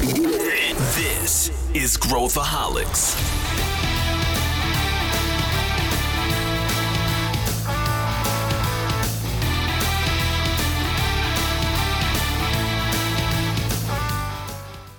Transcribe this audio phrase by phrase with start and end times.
[0.00, 3.14] This is Growthaholics.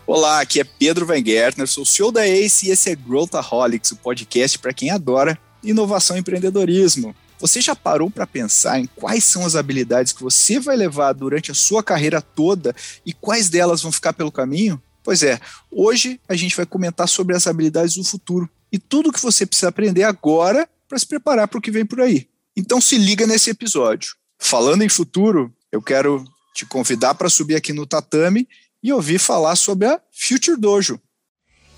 [0.05, 4.59] Olá, aqui é Pedro Weingärtner, sou CEO da ACE e esse é Growthaholics, o podcast
[4.59, 7.15] para quem adora inovação e empreendedorismo.
[7.39, 11.49] Você já parou para pensar em quais são as habilidades que você vai levar durante
[11.49, 14.79] a sua carreira toda e quais delas vão ficar pelo caminho?
[15.03, 15.39] Pois é,
[15.71, 19.69] hoje a gente vai comentar sobre as habilidades do futuro e tudo que você precisa
[19.69, 22.27] aprender agora para se preparar para o que vem por aí.
[22.55, 24.13] Então se liga nesse episódio.
[24.39, 28.47] Falando em futuro, eu quero te convidar para subir aqui no tatame
[28.83, 30.99] e ouvir falar sobre a Future Dojo.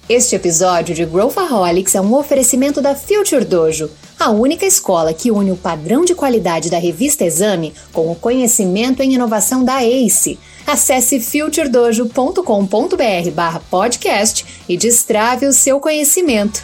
[0.09, 5.51] Este episódio de Growthaholics é um oferecimento da Future Dojo, a única escola que une
[5.51, 10.37] o padrão de qualidade da revista Exame com o conhecimento em inovação da ACE.
[10.65, 16.63] Acesse futuredojo.com.br barra podcast e destrave o seu conhecimento.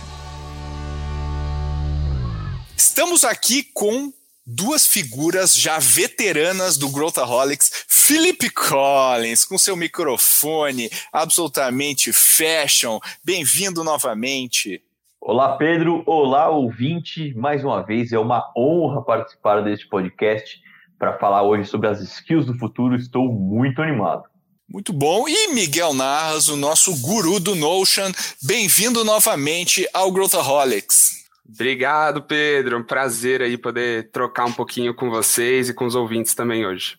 [2.77, 4.13] Estamos aqui com
[4.45, 12.99] duas figuras já veteranas do Growthaholics, Philip Collins, com seu microfone absolutamente fashion.
[13.23, 14.81] Bem-vindo novamente.
[15.19, 16.03] Olá, Pedro.
[16.05, 17.33] Olá, ouvinte.
[17.35, 20.57] Mais uma vez, é uma honra participar deste podcast
[20.99, 22.95] para falar hoje sobre as skills do futuro.
[22.95, 24.23] Estou muito animado.
[24.71, 25.27] Muito bom.
[25.27, 28.11] E Miguel Narras, o nosso guru do Notion,
[28.43, 31.17] bem-vindo novamente ao Growthaholics.
[31.51, 32.75] Obrigado, Pedro.
[32.75, 36.65] É um prazer aí poder trocar um pouquinho com vocês e com os ouvintes também
[36.67, 36.97] hoje.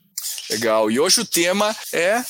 [0.50, 0.90] Legal.
[0.90, 2.24] E hoje o tema é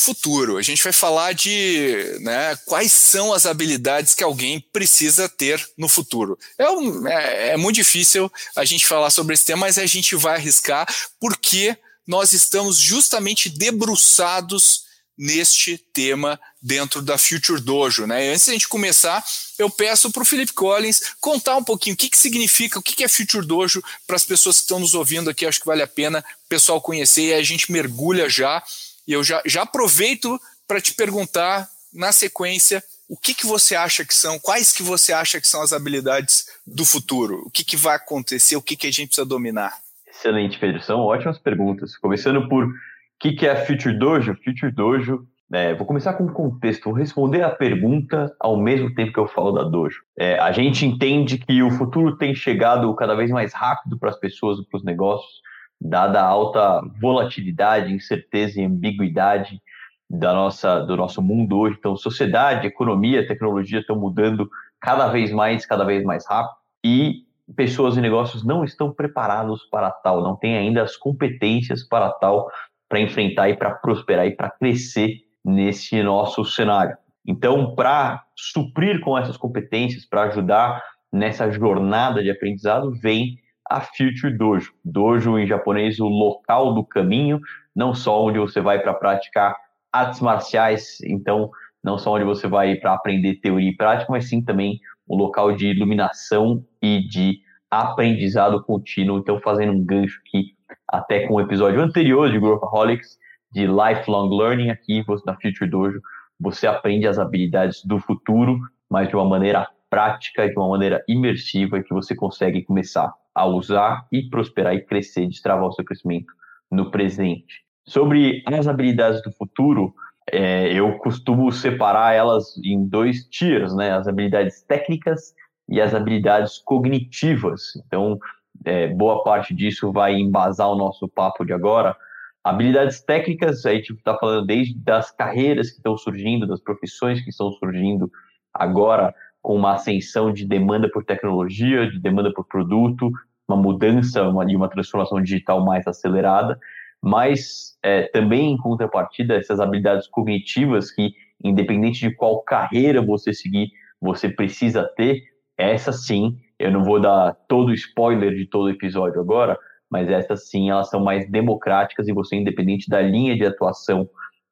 [0.00, 0.56] futuro.
[0.56, 5.88] A gente vai falar de né, quais são as habilidades que alguém precisa ter no
[5.88, 6.38] futuro.
[6.58, 10.16] É, um, é, é, muito difícil a gente falar sobre esse tema, mas a gente
[10.16, 10.86] vai arriscar
[11.20, 11.76] porque
[12.06, 18.06] nós estamos justamente debruçados neste tema dentro da Future Dojo.
[18.06, 18.32] Né?
[18.32, 19.22] Antes de a gente começar,
[19.58, 22.96] eu peço para o Felipe Collins contar um pouquinho o que, que significa, o que,
[22.96, 25.44] que é Future Dojo para as pessoas que estão nos ouvindo aqui.
[25.44, 28.62] Acho que vale a pena o pessoal conhecer e a gente mergulha já.
[29.10, 34.04] E eu já, já aproveito para te perguntar, na sequência, o que, que você acha
[34.04, 37.42] que são, quais que você acha que são as habilidades do futuro?
[37.44, 39.72] O que, que vai acontecer, o que, que a gente precisa dominar?
[40.08, 40.80] Excelente, Pedro.
[40.80, 41.96] São ótimas perguntas.
[41.96, 42.72] Começando por
[43.18, 44.36] que, que é Future Dojo?
[44.44, 49.12] Future Dojo, é, vou começar com um contexto, vou responder a pergunta ao mesmo tempo
[49.12, 50.02] que eu falo da Dojo.
[50.16, 54.20] É, a gente entende que o futuro tem chegado cada vez mais rápido para as
[54.20, 55.40] pessoas para os negócios,
[55.80, 59.60] dada a alta volatilidade, incerteza e ambiguidade
[60.08, 61.76] da nossa, do nosso mundo hoje.
[61.78, 66.56] Então, sociedade, economia, tecnologia estão mudando cada vez mais, cada vez mais rápido.
[66.84, 67.24] E
[67.54, 72.50] pessoas e negócios não estão preparados para tal, não têm ainda as competências para tal
[72.90, 76.96] para enfrentar e para prosperar e para crescer nesse nosso cenário.
[77.24, 83.38] Então, para suprir com essas competências, para ajudar nessa jornada de aprendizado, vem
[83.70, 84.72] a Future Dojo.
[84.84, 87.40] Dojo em japonês, o local do caminho,
[87.74, 89.56] não só onde você vai para praticar
[89.92, 91.50] artes marciais, então
[91.82, 95.52] não só onde você vai para aprender teoria e prática, mas sim também um local
[95.52, 97.38] de iluminação e de
[97.70, 99.18] aprendizado contínuo.
[99.18, 103.18] Então, fazendo um gancho aqui até com o episódio anterior de Growthaholics,
[103.52, 106.00] de Lifelong Learning, aqui na Future Dojo,
[106.38, 111.82] você aprende as habilidades do futuro, mas de uma maneira prática, de uma maneira imersiva,
[111.82, 116.32] que você consegue começar a usar e prosperar e crescer, destravar o seu crescimento
[116.70, 117.64] no presente.
[117.86, 119.94] Sobre as habilidades do futuro,
[120.30, 123.92] é, eu costumo separar elas em dois tiers, né?
[123.92, 125.34] As habilidades técnicas
[125.68, 127.72] e as habilidades cognitivas.
[127.86, 128.18] Então,
[128.64, 131.96] é, boa parte disso vai embasar o nosso papo de agora.
[132.44, 137.30] Habilidades técnicas, a gente está falando desde das carreiras que estão surgindo, das profissões que
[137.30, 138.10] estão surgindo
[138.52, 143.10] agora, com uma ascensão de demanda por tecnologia, de demanda por produto,
[143.50, 146.58] uma mudança uma, uma transformação digital mais acelerada,
[147.02, 151.12] mas é, também em contrapartida essas habilidades cognitivas que,
[151.42, 153.70] independente de qual carreira você seguir,
[154.00, 155.22] você precisa ter,
[155.56, 159.58] essa sim eu não vou dar todo o spoiler de todo o episódio agora,
[159.90, 164.08] mas essas sim, elas são mais democráticas e você, independente da linha de atuação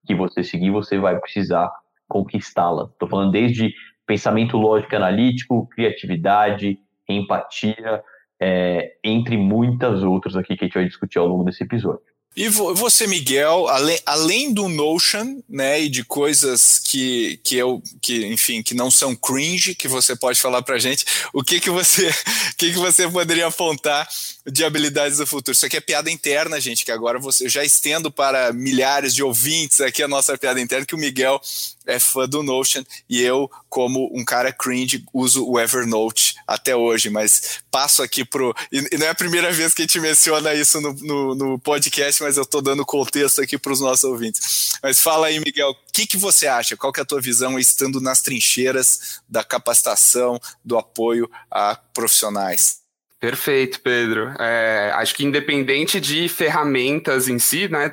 [0.06, 1.70] que você seguir, você vai precisar
[2.08, 2.84] conquistá-la.
[2.84, 3.74] Estou falando desde
[4.06, 8.02] pensamento lógico analítico, criatividade, empatia,
[8.40, 12.08] é, entre muitas outras aqui que a gente vai discutir ao longo desse episódio.
[12.36, 18.26] E você, Miguel, além, além do Notion, né, e de coisas que, que eu, que,
[18.26, 22.08] enfim, que não são cringe, que você pode falar pra gente, o que que você,
[22.56, 24.06] que que você poderia apontar
[24.50, 25.52] de habilidades do futuro.
[25.52, 29.22] Isso aqui é piada interna, gente, que agora você eu já estendo para milhares de
[29.22, 31.40] ouvintes aqui a nossa piada interna, que o Miguel
[31.86, 37.08] é fã do Notion e eu, como um cara cringe, uso o Evernote até hoje,
[37.08, 38.54] mas passo aqui pro.
[38.70, 42.22] E não é a primeira vez que a gente menciona isso no, no, no podcast,
[42.22, 44.78] mas eu estou dando contexto aqui para os nossos ouvintes.
[44.82, 46.76] Mas fala aí, Miguel, o que, que você acha?
[46.76, 52.87] Qual que é a tua visão estando nas trincheiras da capacitação, do apoio a profissionais?
[53.20, 54.32] Perfeito, Pedro.
[54.38, 57.92] É, acho que independente de ferramentas em si, né?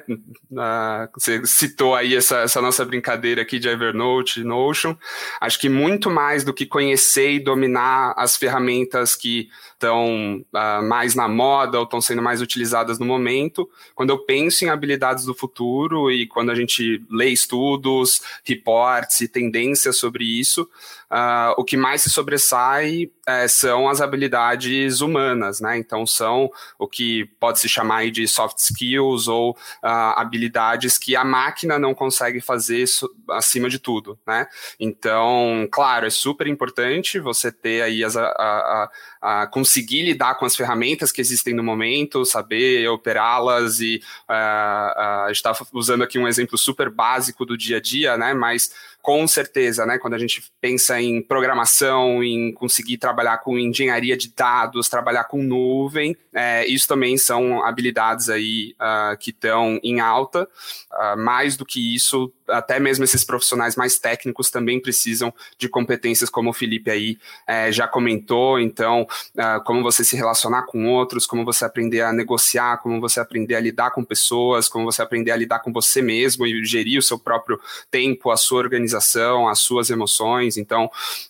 [1.15, 4.95] Você citou aí essa, essa, nossa brincadeira aqui de Evernote, Notion.
[5.41, 11.15] Acho que muito mais do que conhecer e dominar as ferramentas que estão uh, mais
[11.15, 13.67] na moda ou estão sendo mais utilizadas no momento.
[13.95, 19.27] Quando eu penso em habilidades do futuro e quando a gente lê estudos, reports e
[19.27, 20.69] tendências sobre isso,
[21.11, 25.77] uh, o que mais se sobressai uh, são as habilidades humanas, né?
[25.77, 31.23] Então são o que pode se chamar de soft skills ou ah, habilidades que a
[31.23, 32.85] máquina não consegue fazer
[33.31, 34.47] acima de tudo, né?
[34.79, 38.91] Então, claro, é super importante você ter aí as, a, a,
[39.21, 45.23] a conseguir lidar com as ferramentas que existem no momento, saber operá-las e uh, uh,
[45.23, 48.33] a gente está usando aqui um exemplo super básico do dia a dia, né?
[48.33, 48.71] Mas
[49.05, 49.99] com certeza, né?
[49.99, 55.43] Quando a gente pensa em programação, em conseguir trabalhar com engenharia de dados, trabalhar com
[55.43, 60.49] nuvem, é, isso também são habilidades aí uh, que estão em alta.
[60.91, 66.29] Uh, mais do que isso, até mesmo esses profissionais mais técnicos também precisam de competências
[66.29, 68.59] como o Felipe aí é, já comentou.
[68.59, 69.03] Então,
[69.35, 73.53] uh, como você se relacionar com outros, como você aprender a negociar, como você aprender
[73.53, 77.03] a lidar com pessoas, como você aprender a lidar com você mesmo e gerir o
[77.03, 77.59] seu próprio
[77.91, 80.57] tempo, a sua organização organização, as suas emoções.
[80.57, 80.89] Então,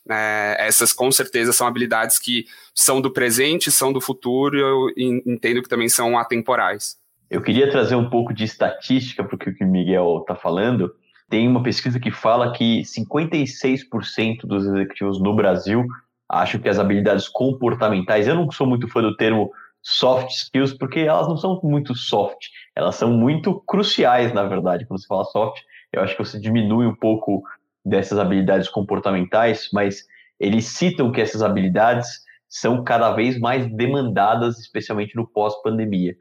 [0.10, 5.22] é, essas com certeza são habilidades que são do presente, são do futuro, e eu
[5.26, 6.98] entendo que também são atemporais.
[7.30, 10.94] Eu queria trazer um pouco de estatística para o que o Miguel está falando.
[11.30, 15.86] Tem uma pesquisa que fala que 56% dos executivos no Brasil
[16.30, 19.52] acham que as habilidades comportamentais, eu não sou muito fã do termo
[19.82, 25.00] soft skills, porque elas não são muito soft, elas são muito cruciais, na verdade, quando
[25.00, 25.62] você fala soft,
[25.96, 27.44] eu acho que você diminui um pouco
[27.86, 30.06] dessas habilidades comportamentais, mas
[30.40, 36.16] eles citam que essas habilidades são cada vez mais demandadas, especialmente no pós-pandemia.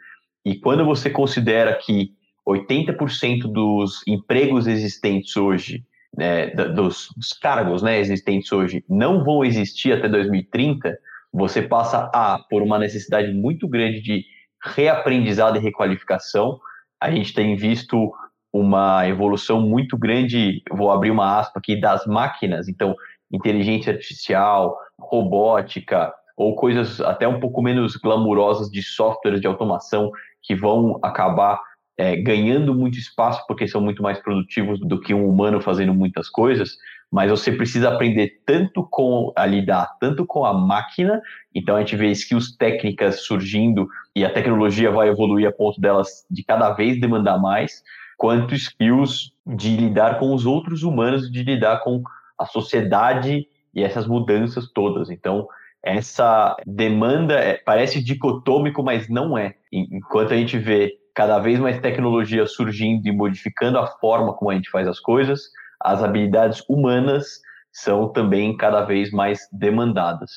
[0.45, 2.13] E quando você considera que
[2.47, 5.85] 80% dos empregos existentes hoje,
[6.17, 10.97] né, dos, dos, cargos né, existentes hoje, não vão existir até 2030,
[11.33, 14.25] você passa a por uma necessidade muito grande de
[14.63, 16.59] reaprendizado e requalificação.
[17.01, 18.13] A gente tem visto
[18.55, 22.95] uma evolução muito grande, vou abrir uma aspa aqui, das máquinas, então,
[23.33, 30.55] inteligência artificial, robótica, ou coisas até um pouco menos glamurosas de softwares de automação que
[30.55, 31.61] vão acabar
[31.99, 36.29] é, ganhando muito espaço porque são muito mais produtivos do que um humano fazendo muitas
[36.29, 36.77] coisas,
[37.11, 41.21] mas você precisa aprender tanto com a lidar, tanto com a máquina,
[41.53, 46.25] então a gente vê skills técnicas surgindo e a tecnologia vai evoluir a ponto delas
[46.31, 47.83] de cada vez demandar mais,
[48.17, 52.03] quanto skills de lidar com os outros humanos, de lidar com
[52.39, 55.11] a sociedade e essas mudanças todas.
[55.11, 55.47] Então,
[55.83, 59.55] essa demanda é, parece dicotômico, mas não é.
[59.71, 64.55] Enquanto a gente vê cada vez mais tecnologia surgindo e modificando a forma como a
[64.55, 65.43] gente faz as coisas,
[65.81, 67.41] as habilidades humanas
[67.71, 70.31] são também cada vez mais demandadas.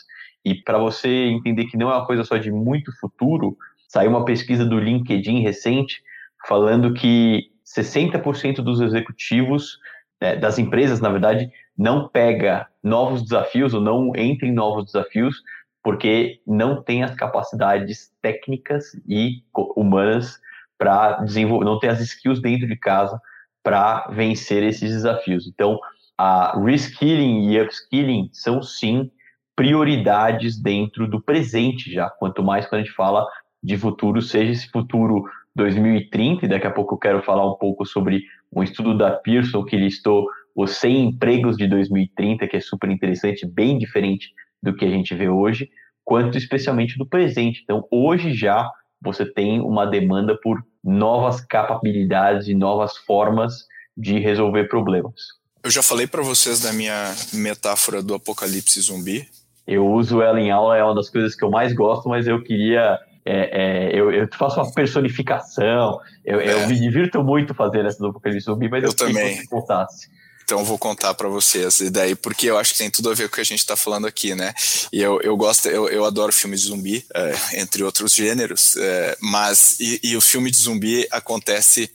[0.44, 4.25] E para você entender que não é uma coisa só de muito futuro, saiu uma
[4.25, 6.01] pesquisa do LinkedIn recente
[6.48, 9.80] falando que 60% dos executivos
[10.22, 15.42] né, das empresas, na verdade, não pega novos desafios ou não entra em novos desafios
[15.84, 19.44] porque não tem as capacidades técnicas e
[19.76, 20.40] humanas
[20.78, 23.22] para desenvolver, não tem as skills dentro de casa
[23.64, 25.48] para vencer esses desafios.
[25.48, 25.80] Então,
[26.18, 29.12] a reskilling e upskilling são sim
[29.56, 33.26] prioridades dentro do presente já, quanto mais quando a gente fala
[33.64, 35.24] de futuro, seja esse futuro
[35.58, 38.24] 2030, e daqui a pouco eu quero falar um pouco sobre
[38.54, 43.46] um estudo da Pearson que listou os 100 empregos de 2030, que é super interessante,
[43.46, 45.70] bem diferente do que a gente vê hoje,
[46.06, 47.62] quanto especialmente do presente.
[47.64, 48.72] Então, hoje já
[49.02, 55.22] você tem uma demanda por novas capacidades e novas formas de resolver problemas.
[55.64, 59.28] Eu já falei para vocês da minha metáfora do apocalipse zumbi.
[59.66, 62.42] Eu uso ela em aula, é uma das coisas que eu mais gosto, mas eu
[62.42, 66.53] queria é, é, eu, eu, faço uma personificação, eu, é.
[66.53, 69.38] eu, me divirto muito fazendo essa do Apocalipse Zumbi, mas eu, eu também.
[69.38, 70.10] que contasse.
[70.46, 71.81] Então vou contar para vocês.
[71.81, 73.60] E daí, porque eu acho que tem tudo a ver com o que a gente
[73.60, 74.53] está falando aqui, né?
[74.93, 79.17] E eu, eu gosto, eu, eu adoro filmes de zumbi, é, entre outros gêneros, é,
[79.19, 81.91] mas e, e o filme de zumbi acontece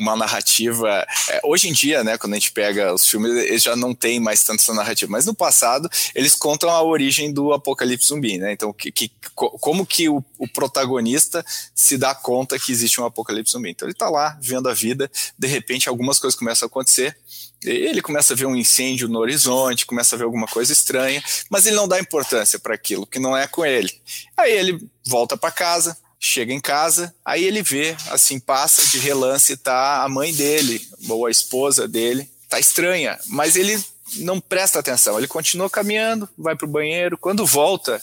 [0.00, 1.06] uma narrativa.
[1.28, 4.18] É, hoje em dia, né, quando a gente pega os filmes, eles já não tem
[4.18, 8.52] mais tanto essa narrativa, mas no passado eles contam a origem do apocalipse zumbi, né?
[8.52, 13.52] Então, que, que como que o, o, protagonista se dá conta que existe um apocalipse
[13.52, 13.70] zumbi?
[13.70, 17.16] Então ele está lá vendo a vida, de repente algumas coisas começam a acontecer.
[17.62, 21.66] Ele começa a ver um incêndio no horizonte, começa a ver alguma coisa estranha, mas
[21.66, 23.92] ele não dá importância para aquilo que não é com ele.
[24.34, 29.56] Aí ele volta para casa, chega em casa, aí ele vê, assim, passa de relance,
[29.56, 33.82] tá a mãe dele, ou a esposa dele, tá estranha, mas ele
[34.16, 38.00] não presta atenção, ele continua caminhando, vai pro banheiro, quando volta,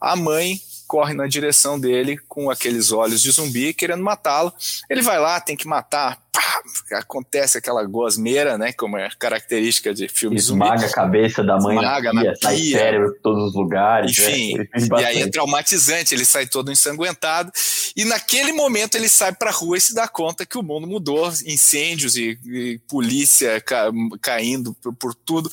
[0.00, 4.52] a mãe corre na direção dele com aqueles olhos de zumbi querendo matá-lo.
[4.88, 6.62] Ele vai lá, tem que matar, pá,
[6.92, 10.92] acontece aquela gosmeira, né, como é característica de filmes Esmaga zumbi.
[10.92, 12.78] a cabeça da mãe Esmaga na pia, na sai pia.
[12.78, 14.18] cérebro por todos os lugares.
[14.18, 14.66] Enfim, né?
[15.00, 17.50] e aí é traumatizante, ele sai todo ensanguentado.
[17.96, 20.86] E naquele momento ele sai para a rua e se dá conta que o mundo
[20.86, 23.90] mudou, incêndios e, e polícia ca,
[24.20, 25.50] caindo por, por tudo.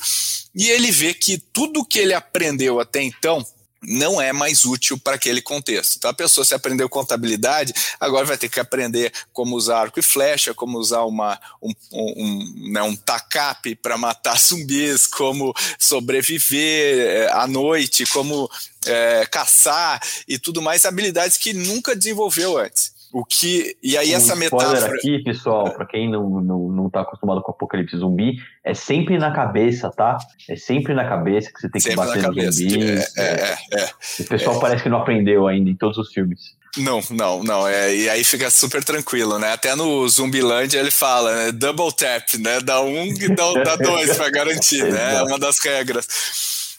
[0.54, 3.44] E ele vê que tudo que ele aprendeu até então
[3.86, 5.96] não é mais útil para aquele contexto.
[5.96, 10.02] Então a pessoa se aprendeu contabilidade, agora vai ter que aprender como usar arco e
[10.02, 17.46] flecha, como usar uma, um, um, né, um tacape para matar zumbis, como sobreviver à
[17.46, 18.50] noite, como
[18.86, 22.93] é, caçar e tudo mais, habilidades que nunca desenvolveu antes.
[23.14, 27.02] O que e aí um essa metáfora aqui, pessoal, para quem não, não, não tá
[27.02, 30.18] acostumado com apocalipse zumbi, é sempre na cabeça, tá?
[30.50, 32.50] É sempre na cabeça que você tem que sempre bater nos cabeça.
[32.50, 33.16] zumbis.
[33.16, 33.90] É, é, é, é.
[34.18, 36.56] O pessoal parece que não aprendeu ainda em todos os filmes.
[36.76, 37.68] Não, não, não.
[37.68, 39.52] É, e aí fica super tranquilo, né?
[39.52, 41.52] Até no Zumbiland ele fala, né?
[41.52, 42.58] Double tap, né?
[42.62, 45.18] Dá um e dá, dá dois para garantir, né?
[45.18, 46.08] É uma das regras.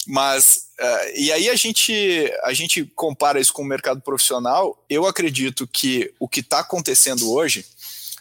[0.06, 4.78] Mas uh, e aí a gente a gente compara isso com o mercado profissional.
[4.90, 7.66] Eu acredito que o que está acontecendo hoje,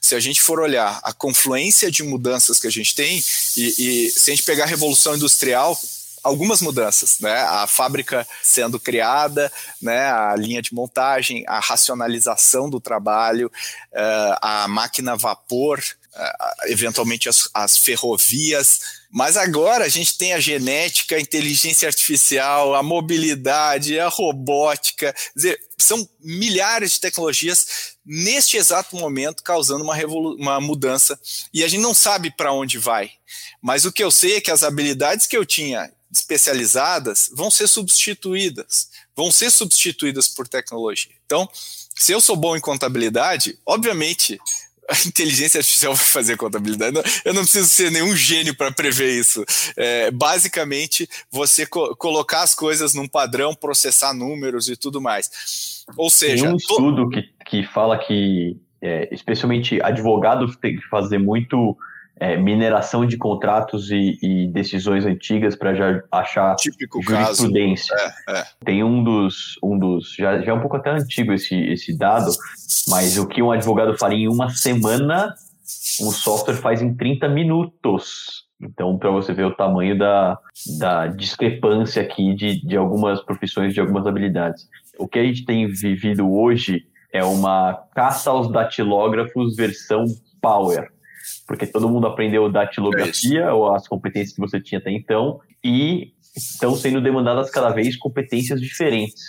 [0.01, 3.23] se a gente for olhar a confluência de mudanças que a gente tem
[3.57, 5.79] e, e se a gente pegar a revolução industrial
[6.25, 7.43] algumas mudanças, né?
[7.43, 10.11] A fábrica sendo criada, né?
[10.11, 13.53] A linha de montagem, a racionalização do trabalho,
[13.93, 15.85] uh, a máquina a vapor,
[16.67, 18.81] eventualmente as, as, ferrovias.
[19.11, 25.61] Mas agora a gente tem a genética, a inteligência artificial, a mobilidade, a robótica, dizer,
[25.79, 29.97] são milhares de tecnologias neste exato momento causando uma,
[30.37, 31.19] uma mudança
[31.53, 33.11] e a gente não sabe para onde vai.
[33.61, 37.67] Mas o que eu sei é que as habilidades que eu tinha especializadas vão ser
[37.67, 41.13] substituídas, vão ser substituídas por tecnologia.
[41.27, 41.49] Então,
[41.97, 44.39] se eu sou bom em contabilidade, obviamente
[44.89, 46.97] a inteligência artificial vai fazer contabilidade.
[47.25, 49.45] Eu não preciso ser nenhum gênio para prever isso.
[49.77, 55.85] É, basicamente, você co colocar as coisas num padrão, processar números e tudo mais.
[55.97, 61.19] Ou seja, tem um estudo que, que fala que, é, especialmente advogados têm que fazer
[61.19, 61.77] muito
[62.19, 67.95] é, mineração de contratos e, e decisões antigas para já achar Típico jurisprudência.
[68.29, 68.45] É, é.
[68.65, 72.31] Tem um dos, um dos já, já é um pouco até antigo esse, esse dado,
[72.89, 75.35] mas o que um advogado faria em uma semana,
[76.01, 78.45] um software faz em 30 minutos.
[78.63, 80.39] Então, para você ver o tamanho da,
[80.79, 84.69] da discrepância aqui de, de algumas profissões, de algumas habilidades.
[84.99, 90.05] O que a gente tem vivido hoje é uma caça aos datilógrafos versão
[90.41, 90.94] Power
[91.47, 96.13] porque todo mundo aprendeu datilografia é ou as competências que você tinha até então e
[96.37, 99.23] estão sendo demandadas cada vez competências diferentes.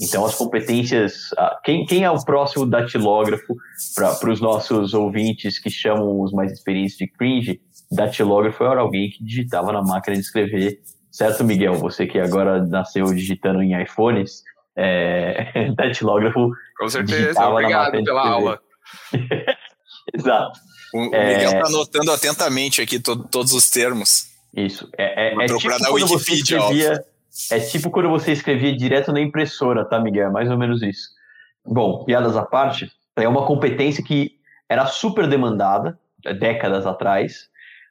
[0.00, 1.30] Então as competências,
[1.64, 3.56] quem, quem é o próximo datilógrafo
[3.94, 7.60] para os nossos ouvintes que chamam os mais experientes de cringe?
[7.90, 10.80] Datilógrafo era alguém que digitava na máquina de escrever,
[11.10, 11.74] certo, Miguel?
[11.74, 14.42] Você que agora nasceu digitando em iPhones,
[14.76, 16.50] é, datilógrafo.
[16.78, 18.60] Com certeza, obrigado pela aula.
[20.14, 20.58] Exato.
[20.96, 21.66] O, Miguel está é...
[21.66, 24.28] anotando atentamente aqui to, todos os termos.
[24.54, 24.88] Isso.
[24.96, 27.04] É, é, é tipo quando você escrevia,
[27.50, 30.28] é tipo quando você escrevia direto na impressora, tá, Miguel?
[30.28, 31.10] É mais ou menos isso.
[31.64, 34.32] Bom, piadas à parte, é uma competência que
[34.68, 35.98] era super demandada
[36.38, 37.48] décadas atrás.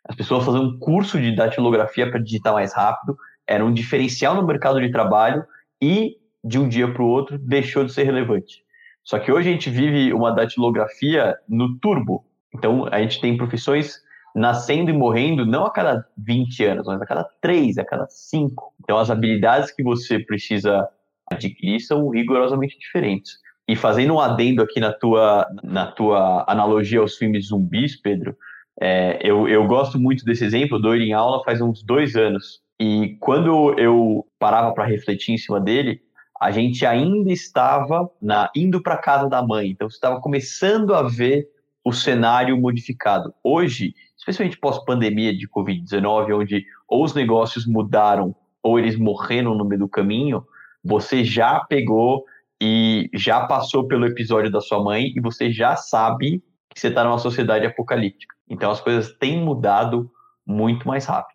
[0.08, 4.46] As pessoas faziam um curso de datilografia para digitar mais rápido, era um diferencial no
[4.46, 5.44] mercado de trabalho
[5.82, 8.64] e, de um dia para o outro, deixou de ser relevante.
[9.04, 12.26] Só que hoje a gente vive uma datilografia no turbo.
[12.58, 14.04] Então, a gente tem profissões
[14.36, 18.74] nascendo e morrendo não a cada 20 anos, mas a cada 3, a cada 5.
[18.84, 20.88] Então, as habilidades que você precisa
[21.32, 23.38] adquirir são rigorosamente diferentes.
[23.68, 28.36] E fazendo um adendo aqui na tua, na tua analogia aos filmes zumbis, Pedro,
[28.78, 32.60] É, eu, eu gosto muito desse exemplo, dou ele em aula faz uns dois anos.
[32.78, 36.02] E quando eu parava para refletir em cima dele,
[36.42, 39.70] a gente ainda estava na, indo para casa da mãe.
[39.70, 41.48] Então, você estava começando a ver
[41.86, 43.32] o cenário modificado.
[43.44, 49.82] Hoje, especialmente pós-pandemia de Covid-19, onde ou os negócios mudaram ou eles morreram no meio
[49.82, 50.44] do caminho,
[50.84, 52.26] você já pegou
[52.60, 57.04] e já passou pelo episódio da sua mãe e você já sabe que você está
[57.04, 58.36] numa sociedade apocalíptica.
[58.50, 60.10] Então as coisas têm mudado
[60.46, 61.35] muito mais rápido.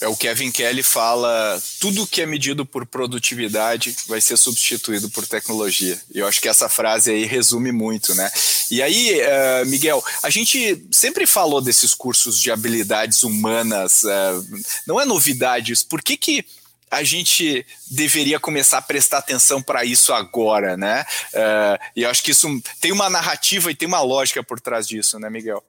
[0.00, 5.26] É o Kevin Kelly fala: tudo que é medido por produtividade vai ser substituído por
[5.26, 6.00] tecnologia.
[6.14, 8.30] E eu acho que essa frase aí resume muito, né?
[8.70, 14.98] E aí, uh, Miguel, a gente sempre falou desses cursos de habilidades humanas, uh, não
[14.98, 15.86] é novidade isso.
[15.86, 16.46] Por que, que
[16.90, 21.04] a gente deveria começar a prestar atenção para isso agora, né?
[21.34, 22.48] Uh, e eu acho que isso
[22.80, 25.62] tem uma narrativa e tem uma lógica por trás disso, né, Miguel?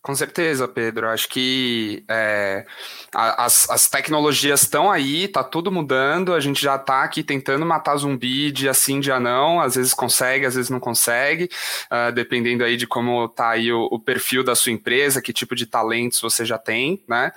[0.00, 1.08] Com certeza, Pedro.
[1.08, 2.64] Acho que é,
[3.12, 6.32] as, as tecnologias estão aí, tá tudo mudando.
[6.32, 9.60] A gente já está aqui tentando matar zumbi dia sim, dia não.
[9.60, 11.50] Às vezes consegue, às vezes não consegue,
[11.90, 15.54] uh, dependendo aí de como tá aí o, o, perfil da sua empresa, que tipo
[15.54, 17.32] de talentos você já tem, né?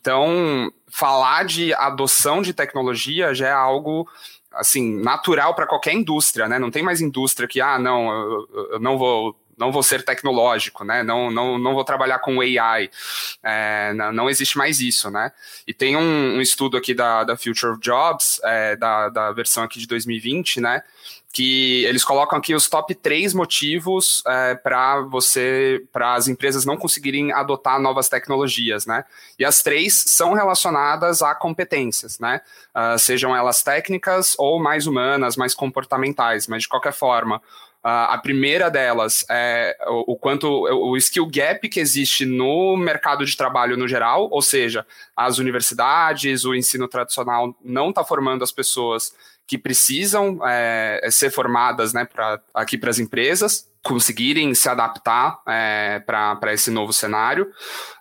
[0.00, 4.06] Então, falar de adoção de tecnologia já é algo
[4.52, 6.58] assim natural para qualquer indústria, né?
[6.58, 10.82] Não tem mais indústria que ah não, eu, eu não vou não vou ser tecnológico,
[10.84, 11.02] né?
[11.02, 12.90] Não, não, não vou trabalhar com AI.
[13.42, 15.30] É, não, não, existe mais isso, né?
[15.66, 19.62] E tem um, um estudo aqui da, da Future of Jobs, é, da, da versão
[19.62, 20.82] aqui de 2020, né?
[21.32, 26.76] que eles colocam aqui os top três motivos é, para você, para as empresas não
[26.76, 29.04] conseguirem adotar novas tecnologias, né?
[29.38, 32.40] E as três são relacionadas a competências, né?
[32.74, 37.40] Uh, sejam elas técnicas ou mais humanas, mais comportamentais, mas de qualquer forma,
[37.82, 43.24] Uh, a primeira delas é o, o, quanto o skill gap que existe no mercado
[43.24, 48.52] de trabalho no geral, ou seja, as universidades, o ensino tradicional não está formando as
[48.52, 49.14] pessoas
[49.46, 56.02] que precisam é, ser formadas né, pra, aqui para as empresas conseguirem se adaptar é,
[56.06, 57.50] para esse novo cenário.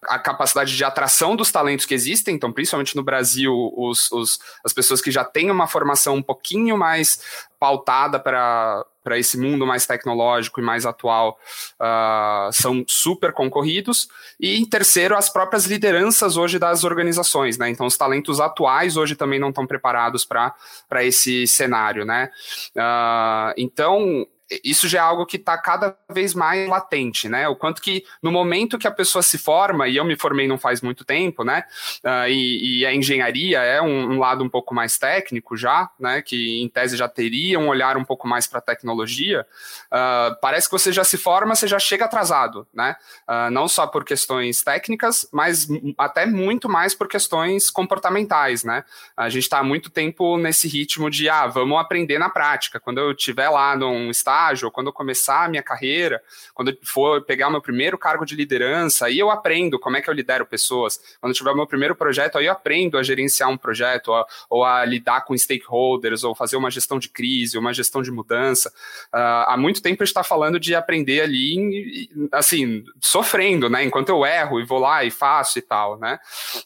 [0.07, 4.73] A capacidade de atração dos talentos que existem, então, principalmente no Brasil, os, os as
[4.73, 9.87] pessoas que já têm uma formação um pouquinho mais pautada para para esse mundo mais
[9.87, 11.39] tecnológico e mais atual
[11.79, 14.07] uh, são super concorridos.
[14.39, 17.69] E em terceiro, as próprias lideranças hoje das organizações, né?
[17.69, 20.53] Então, os talentos atuais hoje também não estão preparados para
[20.99, 22.29] esse cenário, né?
[22.75, 24.27] Uh, então,
[24.63, 27.47] isso já é algo que está cada vez mais latente, né?
[27.47, 30.57] O quanto que no momento que a pessoa se forma, e eu me formei não
[30.57, 31.63] faz muito tempo, né?
[32.03, 36.21] Uh, e, e, a engenharia é um, um, lado um pouco mais técnico já, né?
[36.21, 39.45] Que em tese já teria um olhar um pouco mais para a tecnologia.
[39.85, 42.95] Uh, parece que você já se forma, você já chega atrasado, né?
[43.27, 48.83] Uh, não só por questões técnicas, mas até muito mais por questões comportamentais, né?
[49.15, 52.79] A gente está há muito tempo nesse ritmo de, ah, vamos aprender na prática.
[52.79, 56.21] Quando eu estiver lá num estágio estágio, quando eu começar a minha carreira,
[56.53, 60.09] quando eu for pegar meu primeiro cargo de liderança, aí eu aprendo como é que
[60.09, 60.99] eu lidero pessoas.
[61.19, 64.63] Quando eu tiver meu primeiro projeto, aí eu aprendo a gerenciar um projeto, ou, ou
[64.63, 68.69] a lidar com stakeholders, ou fazer uma gestão de crise, uma gestão de mudança.
[69.13, 73.83] Uh, há muito tempo a gente está falando de aprender ali, assim, sofrendo, né?
[73.83, 76.19] Enquanto eu erro e vou lá e faço e tal, né?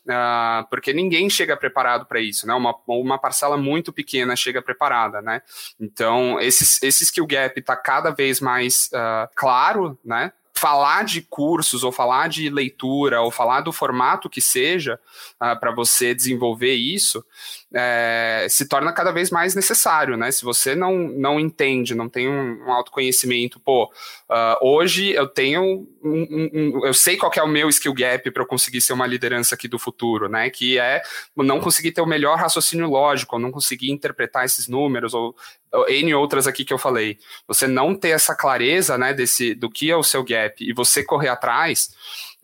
[0.05, 2.53] Uh, porque ninguém chega preparado para isso, né?
[2.53, 5.41] Uma, uma parcela muito pequena chega preparada, né?
[5.79, 10.31] Então, esse, esse skill gap está cada vez mais uh, claro, né?
[10.53, 14.99] falar de cursos ou falar de leitura ou falar do formato que seja
[15.35, 17.25] uh, para você desenvolver isso
[17.73, 20.31] é, se torna cada vez mais necessário, né?
[20.31, 23.85] Se você não, não entende, não tem um, um autoconhecimento, pô,
[24.29, 28.43] uh, hoje eu tenho um, um, eu sei qual é o meu skill gap para
[28.43, 30.49] eu conseguir ser uma liderança aqui do futuro, né?
[30.51, 31.01] Que é
[31.35, 35.35] não conseguir ter o melhor raciocínio lógico, ou não conseguir interpretar esses números ou,
[35.71, 37.17] ou N outras aqui que eu falei.
[37.47, 41.03] Você não ter essa clareza, né, desse do que é o seu gap e você
[41.03, 41.89] correr atrás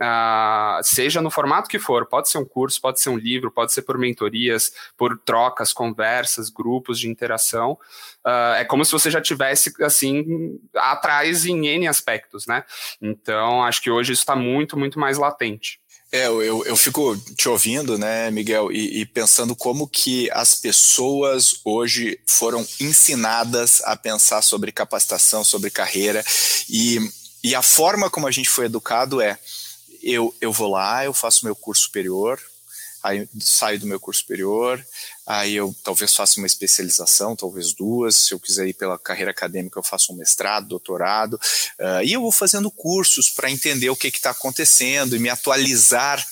[0.02, 3.74] Uh, seja no formato que for, pode ser um curso, pode ser um livro, pode
[3.74, 7.74] ser por mentorias, por trocas, conversas, grupos de interação.
[8.26, 12.64] Uh, é como se você já tivesse assim atrás em N aspectos, né?
[13.02, 15.82] Então acho que hoje isso está muito, muito mais latente.
[16.12, 21.62] É, eu, eu fico te ouvindo, né, Miguel, e, e, pensando como que as pessoas
[21.64, 26.26] hoje foram ensinadas a pensar sobre capacitação, sobre carreira,
[26.68, 26.98] e,
[27.44, 29.38] e a forma como a gente foi educado é
[30.02, 32.40] eu, eu vou lá, eu faço meu curso superior,
[33.04, 34.84] aí saio do meu curso superior,
[35.26, 39.80] aí eu talvez faça uma especialização, talvez duas, se eu quiser ir pela carreira acadêmica
[39.80, 44.08] eu faço um mestrado, doutorado, uh, e eu vou fazendo cursos para entender o que
[44.08, 46.26] está acontecendo e me atualizar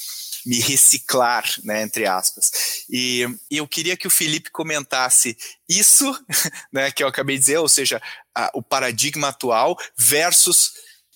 [0.47, 2.85] me reciclar, né, entre aspas.
[2.89, 6.17] E, e, eu queria que o Felipe comentasse isso,
[6.71, 8.01] né, que eu acabei de dizer, ou seja,
[8.33, 10.71] a, o paradigma atual versus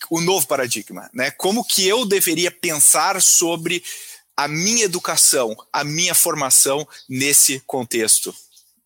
[0.10, 1.32] o novo paradigma, né?
[1.32, 3.84] Como que eu deveria pensar sobre
[4.36, 8.34] a minha educação, a minha formação nesse contexto?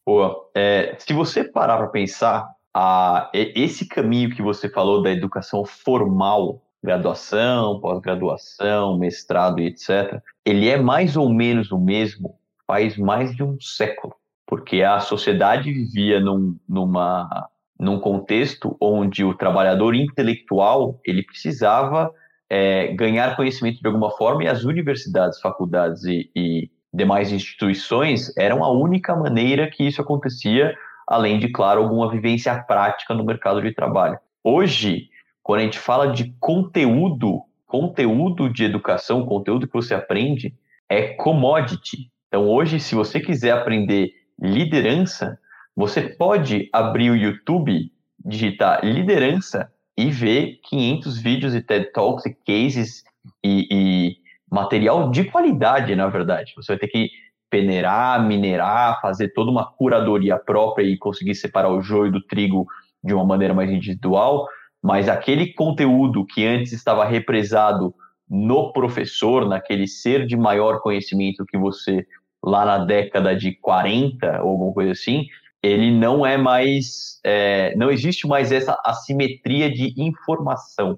[0.05, 0.49] Boa.
[0.53, 6.61] É, se você parar para pensar, a, esse caminho que você falou da educação formal,
[6.83, 13.43] graduação, pós-graduação, mestrado e etc., ele é mais ou menos o mesmo faz mais de
[13.43, 17.47] um século, porque a sociedade vivia num, numa,
[17.79, 22.11] num contexto onde o trabalhador intelectual ele precisava
[22.49, 28.63] é, ganhar conhecimento de alguma forma e as universidades, faculdades e, e demais instituições eram
[28.63, 30.75] a única maneira que isso acontecia,
[31.07, 34.17] além de, claro, alguma vivência prática no mercado de trabalho.
[34.43, 35.09] Hoje,
[35.43, 40.55] quando a gente fala de conteúdo, conteúdo de educação, conteúdo que você aprende,
[40.87, 42.09] é commodity.
[42.27, 45.37] Então, hoje, se você quiser aprender liderança,
[45.75, 47.91] você pode abrir o YouTube,
[48.23, 53.03] digitar liderança e ver 500 vídeos e TED Talks e cases
[53.43, 54.17] e, e
[54.49, 56.53] material de qualidade, na verdade.
[56.55, 57.09] Você vai ter que
[57.49, 62.65] peneirar, minerar, fazer toda uma curadoria própria e conseguir separar o joio do trigo
[63.03, 64.47] de uma maneira mais individual,
[64.81, 67.93] mas aquele conteúdo que antes estava represado
[68.29, 72.05] no professor, naquele ser de maior conhecimento que você
[72.43, 75.25] lá na década de 40 ou alguma coisa assim,
[75.65, 80.97] ele não é mais, é, não existe mais essa assimetria de informação.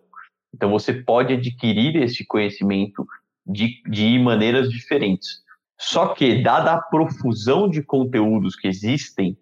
[0.54, 3.06] Então você pode adquirir esse conhecimento
[3.46, 5.42] de, de maneiras diferentes.
[5.80, 9.38] Só que, dada a profusão de conteúdos que existem,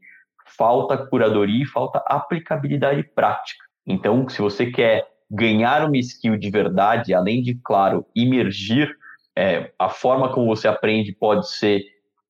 [0.57, 3.63] falta curadoria e falta aplicabilidade prática.
[3.87, 8.93] Então, se você quer ganhar uma skill de verdade, além de, claro, imergir,
[9.35, 11.83] é, a forma como você aprende pode ser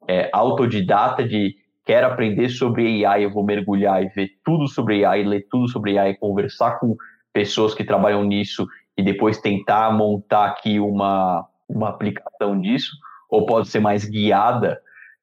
[0.08, 5.24] é, autodidata de quer aprender sobre AI, eu vou mergulhar e ver tudo sobre AI,
[5.24, 6.96] ler tudo sobre AI, conversar com
[7.32, 8.68] pessoas que trabalham nisso
[8.98, 12.92] e depois tentar montar aqui uma, uma aplicação disso,
[13.30, 14.80] ou pode ser mais guiada.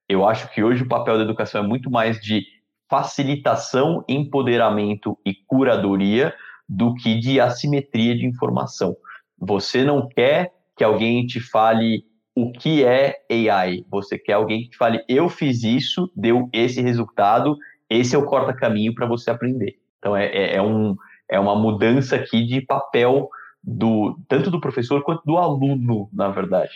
[0.09, 2.45] Eu acho que hoje o papel da educação é muito mais de
[2.89, 6.35] facilitação, empoderamento e curadoria
[6.69, 8.95] do que de assimetria de informação.
[9.39, 13.85] Você não quer que alguém te fale o que é AI.
[13.91, 17.57] Você quer alguém que fale, eu fiz isso, deu esse resultado,
[17.89, 19.79] esse é o corta-caminho para você aprender.
[19.99, 20.97] Então é, é, é, um,
[21.29, 23.29] é uma mudança aqui de papel
[23.63, 26.73] do tanto do professor quanto do aluno, na verdade.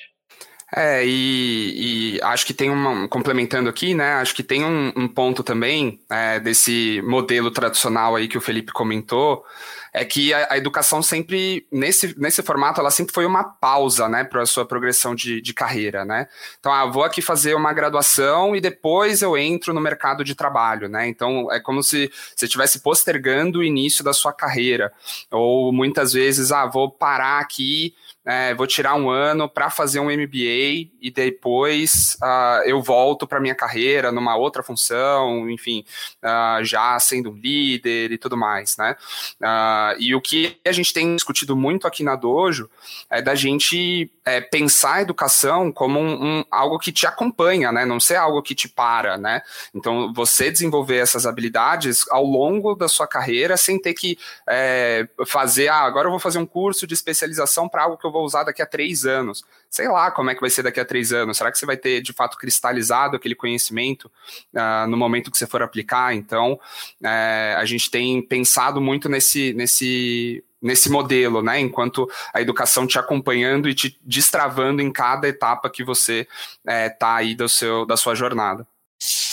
[0.74, 3.06] É, e, e, acho que tem uma.
[3.06, 4.14] Complementando aqui, né?
[4.14, 8.72] Acho que tem um, um ponto também é, desse modelo tradicional aí que o Felipe
[8.72, 9.44] comentou,
[9.92, 14.24] é que a, a, educação sempre, nesse, nesse formato, ela sempre foi uma pausa, né,
[14.24, 16.26] para a sua progressão de, de carreira, né?
[16.58, 20.88] Então, ah, vou aqui fazer uma graduação e depois eu entro no mercado de trabalho,
[20.88, 21.06] né?
[21.06, 24.92] Então, é como se você estivesse postergando o início da sua carreira.
[25.30, 27.94] Ou muitas vezes, ah, vou parar aqui
[28.26, 33.38] é, vou tirar um ano para fazer um MBA e depois uh, eu volto para
[33.38, 35.84] minha carreira numa outra função, enfim,
[36.24, 38.96] uh, já sendo um líder e tudo mais, né?
[39.40, 42.68] Uh, e o que a gente tem discutido muito aqui na Dojo
[43.08, 47.86] é da gente é, pensar a educação como um, um, algo que te acompanha, né?
[47.86, 49.40] Não ser algo que te para, né?
[49.72, 55.68] Então, você desenvolver essas habilidades ao longo da sua carreira sem ter que é, fazer,
[55.68, 58.44] ah, agora eu vou fazer um curso de especialização para algo que eu vou usar
[58.44, 59.44] daqui a três anos.
[59.70, 61.36] Sei lá como é que vai ser daqui a três anos.
[61.36, 64.10] Será que você vai ter de fato cristalizado aquele conhecimento
[64.54, 66.14] uh, no momento que você for aplicar?
[66.14, 71.60] Então, uh, a gente tem pensado muito nesse, nesse nesse modelo, né?
[71.60, 76.26] Enquanto a educação te acompanhando e te destravando em cada etapa que você
[76.66, 78.66] está é, aí do seu, da sua jornada.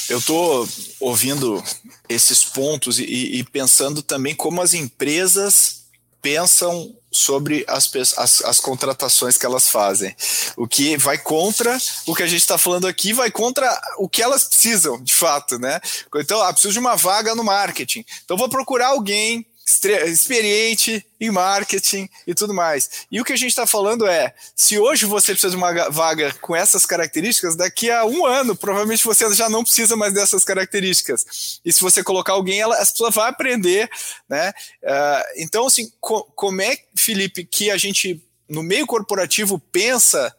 [0.09, 0.67] Eu estou
[0.99, 1.63] ouvindo
[2.09, 3.05] esses pontos e,
[3.39, 5.85] e, pensando também como as empresas
[6.21, 10.15] pensam sobre as, as, as, contratações que elas fazem.
[10.57, 14.21] O que vai contra o que a gente está falando aqui, vai contra o que
[14.21, 15.79] elas precisam, de fato, né?
[16.15, 18.03] Então, ah, preciso de uma vaga no marketing.
[18.25, 23.05] Então, vou procurar alguém experiente em marketing e tudo mais.
[23.09, 26.33] E o que a gente está falando é: se hoje você precisa de uma vaga
[26.41, 31.59] com essas características, daqui a um ano, provavelmente você já não precisa mais dessas características.
[31.63, 33.89] E se você colocar alguém, ela, essa pessoa vai aprender,
[34.27, 34.51] né?
[34.83, 40.35] Uh, então, assim, co como é, Felipe, que a gente, no meio corporativo, pensa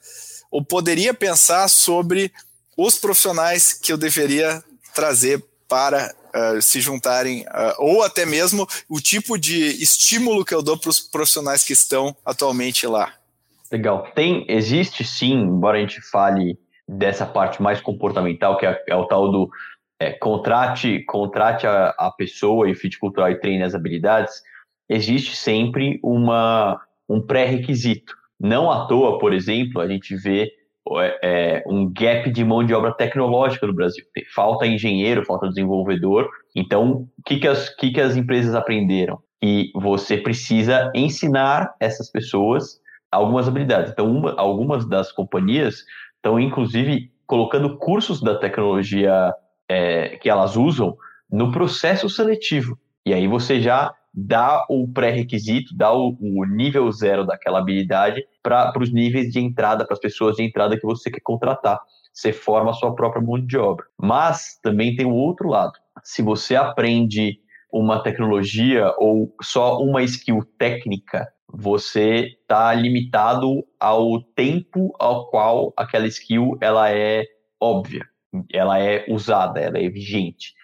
[0.50, 2.32] ou poderia pensar sobre
[2.76, 4.62] os profissionais que eu deveria
[4.94, 10.62] trazer para uh, se juntarem, uh, ou até mesmo o tipo de estímulo que eu
[10.62, 13.12] dou para os profissionais que estão atualmente lá?
[13.70, 14.06] Legal.
[14.14, 19.06] Tem, existe sim, embora a gente fale dessa parte mais comportamental, que é, é o
[19.06, 19.50] tal do
[19.98, 24.42] é, contrate, contrate a, a pessoa e fit cultural e treine as habilidades,
[24.88, 28.14] existe sempre uma, um pré-requisito.
[28.38, 30.52] Não à toa, por exemplo, a gente vê
[31.22, 34.04] é, um gap de mão de obra tecnológica no Brasil.
[34.34, 36.28] Falta engenheiro, falta desenvolvedor.
[36.54, 39.18] Então, o que, que, as, que, que as empresas aprenderam?
[39.42, 43.92] E você precisa ensinar essas pessoas algumas habilidades.
[43.92, 45.84] Então, uma, algumas das companhias
[46.16, 49.32] estão, inclusive, colocando cursos da tecnologia
[49.68, 50.96] é, que elas usam
[51.30, 52.78] no processo seletivo.
[53.06, 58.72] E aí você já dá o pré-requisito, dá o, o, nível zero daquela habilidade para
[58.78, 61.80] os níveis de entrada, para as pessoas de entrada que você quer contratar.
[62.12, 63.84] Você forma a sua própria mão de obra.
[64.00, 65.72] Mas também tem o outro lado.
[66.04, 67.40] Se você aprende
[67.72, 76.06] uma tecnologia ou só uma skill técnica, você está limitado ao tempo ao qual aquela
[76.06, 77.24] skill ela é
[77.60, 78.06] óbvia,
[78.52, 80.54] ela é usada, ela é vigente.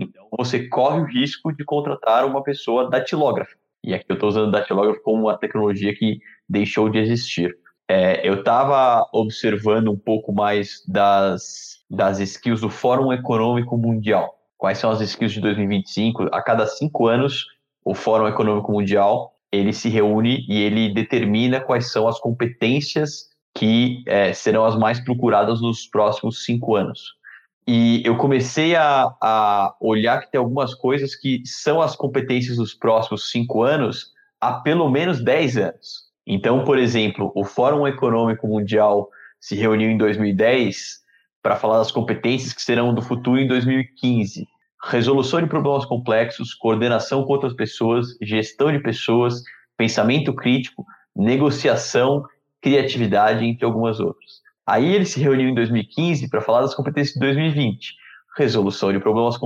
[0.00, 3.54] Então, você corre o risco de contratar uma pessoa datilógrafa.
[3.84, 7.54] E aqui eu estou usando datilógrafo como uma tecnologia que deixou de existir.
[7.88, 14.34] É, eu estava observando um pouco mais das, das skills do Fórum Econômico Mundial.
[14.56, 16.28] Quais são as skills de 2025?
[16.32, 17.46] A cada cinco anos,
[17.84, 24.04] o Fórum Econômico Mundial ele se reúne e ele determina quais são as competências que
[24.06, 27.19] é, serão as mais procuradas nos próximos cinco anos.
[27.66, 32.74] E eu comecei a, a olhar que tem algumas coisas que são as competências dos
[32.74, 36.10] próximos cinco anos há pelo menos dez anos.
[36.26, 41.00] Então, por exemplo, o Fórum Econômico Mundial se reuniu em 2010
[41.42, 44.46] para falar das competências que serão do futuro em 2015.
[44.82, 49.42] Resolução de problemas complexos, coordenação com outras pessoas, gestão de pessoas,
[49.76, 52.24] pensamento crítico, negociação,
[52.60, 54.39] criatividade, entre algumas outras.
[54.66, 57.94] Aí ele se reuniu em 2015 para falar das competências de 2020.
[58.36, 59.36] Resolução de problemas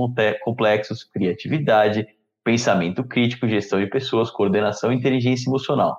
[0.43, 2.05] complexos, criatividade,
[2.43, 5.97] pensamento crítico, gestão de pessoas, coordenação e inteligência emocional.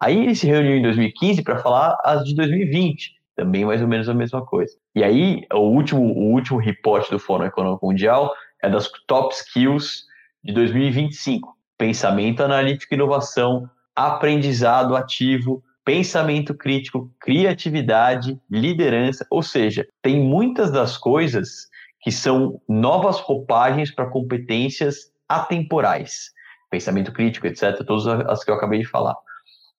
[0.00, 4.08] Aí ele se reuniu em 2015 para falar as de 2020, também mais ou menos
[4.08, 4.74] a mesma coisa.
[4.94, 10.04] E aí, o último, o último report do Fórum Econômico Mundial é das top skills
[10.42, 11.56] de 2025.
[11.78, 20.96] Pensamento analítico e inovação, aprendizado ativo, pensamento crítico, criatividade, liderança, ou seja, tem muitas das
[20.96, 21.68] coisas
[22.00, 26.32] que são novas roupagens para competências atemporais.
[26.70, 29.14] Pensamento crítico, etc., todas as que eu acabei de falar.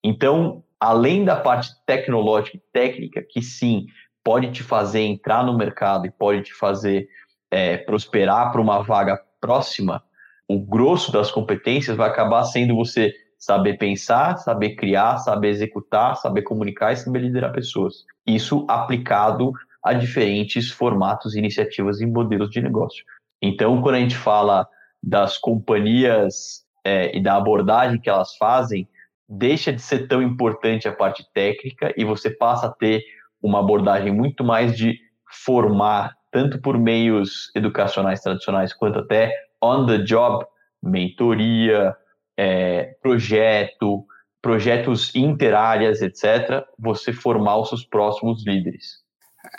[0.03, 3.85] Então, além da parte tecnológica e técnica, que sim,
[4.23, 7.07] pode te fazer entrar no mercado e pode te fazer
[7.51, 10.03] é, prosperar para uma vaga próxima,
[10.47, 16.41] o grosso das competências vai acabar sendo você saber pensar, saber criar, saber executar, saber
[16.43, 18.05] comunicar e saber liderar pessoas.
[18.25, 19.51] Isso aplicado
[19.83, 23.03] a diferentes formatos, iniciativas e modelos de negócio.
[23.41, 24.67] Então, quando a gente fala
[25.01, 28.87] das companhias é, e da abordagem que elas fazem,
[29.29, 33.03] deixa de ser tão importante a parte técnica e você passa a ter
[33.41, 34.99] uma abordagem muito mais de
[35.43, 40.45] formar, tanto por meios educacionais tradicionais quanto até on the job,
[40.81, 41.95] mentoria,
[42.37, 44.05] é, projeto,
[44.41, 49.04] projetos interáreas, etc., você formar os seus próximos líderes.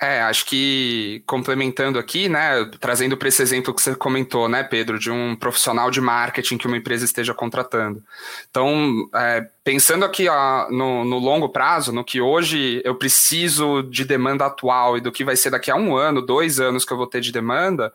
[0.01, 4.99] É, acho que complementando aqui, né, trazendo para esse exemplo que você comentou, né, Pedro,
[4.99, 8.03] de um profissional de marketing que uma empresa esteja contratando.
[8.51, 14.05] Então, é, pensando aqui ó, no, no, longo prazo, no que hoje eu preciso de
[14.05, 16.97] demanda atual e do que vai ser daqui a um ano, dois anos que eu
[16.97, 17.93] vou ter de demanda,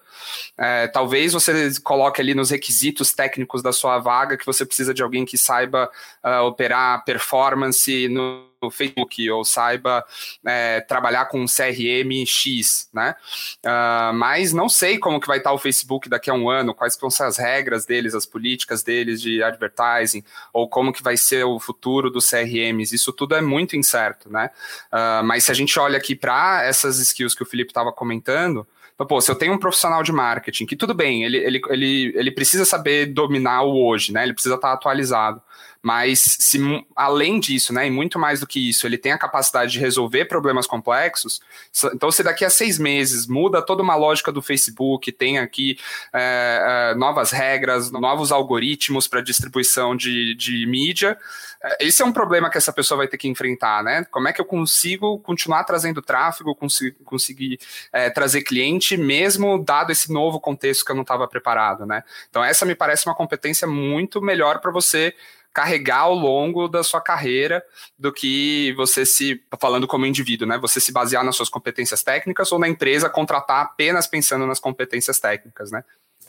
[0.57, 5.03] é, talvez você coloque ali nos requisitos técnicos da sua vaga que você precisa de
[5.03, 5.89] alguém que saiba
[6.23, 10.05] uh, operar performance no no Facebook ou saiba
[10.45, 13.15] é, trabalhar com CRM X, né?
[13.65, 16.97] Uh, mas não sei como que vai estar o Facebook daqui a um ano, quais
[16.99, 21.45] vão ser as regras deles, as políticas deles de advertising, ou como que vai ser
[21.45, 22.93] o futuro dos CRMs.
[22.93, 24.51] Isso tudo é muito incerto, né?
[24.91, 28.67] Uh, mas se a gente olha aqui para essas skills que o Felipe estava comentando,
[29.01, 32.13] então, pô, se eu tenho um profissional de marketing, que tudo bem, ele, ele, ele,
[32.15, 34.21] ele precisa saber dominar o hoje, né?
[34.21, 35.41] Ele precisa estar atualizado.
[35.81, 36.59] Mas se
[36.95, 40.25] além disso, né, e muito mais do que isso, ele tem a capacidade de resolver
[40.25, 41.41] problemas complexos,
[41.93, 45.79] então se daqui a seis meses muda toda uma lógica do Facebook, tem aqui
[46.13, 51.17] é, é, novas regras, novos algoritmos para distribuição de, de mídia,
[51.79, 54.03] esse é um problema que essa pessoa vai ter que enfrentar, né?
[54.05, 57.59] Como é que eu consigo continuar trazendo tráfego, conseguir, conseguir
[57.91, 62.03] é, trazer cliente, mesmo dado esse novo contexto que eu não estava preparado, né?
[62.29, 65.13] Então, essa me parece uma competência muito melhor para você
[65.53, 67.63] carregar ao longo da sua carreira
[67.99, 70.57] do que você se, falando como indivíduo, né?
[70.57, 75.19] Você se basear nas suas competências técnicas ou na empresa contratar apenas pensando nas competências
[75.19, 75.83] técnicas, né?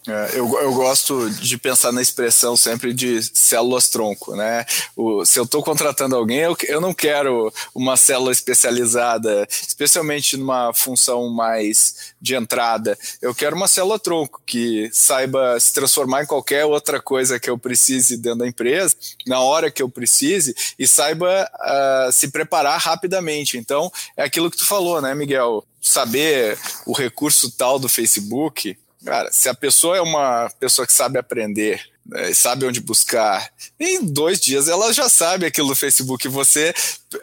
[0.07, 4.65] É, eu, eu gosto de pensar na expressão sempre de células-tronco, né?
[4.97, 10.75] O, se eu estou contratando alguém, eu, eu não quero uma célula especializada, especialmente numa
[10.75, 12.99] função mais de entrada.
[13.21, 18.17] Eu quero uma célula-tronco que saiba se transformar em qualquer outra coisa que eu precise
[18.17, 23.57] dentro da empresa, na hora que eu precise, e saiba uh, se preparar rapidamente.
[23.57, 25.65] Então, é aquilo que tu falou, né, Miguel?
[25.81, 31.19] Saber o recurso tal do Facebook, Cara, se a pessoa é uma pessoa que sabe
[31.19, 36.29] aprender, né, sabe onde buscar, em dois dias ela já sabe aquilo do Facebook.
[36.29, 36.73] Você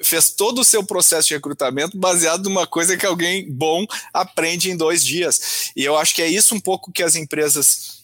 [0.04, 4.78] fez todo o seu processo de recrutamento baseado numa coisa que alguém bom aprende em
[4.78, 5.72] dois dias.
[5.76, 8.00] E eu acho que é isso um pouco que as empresas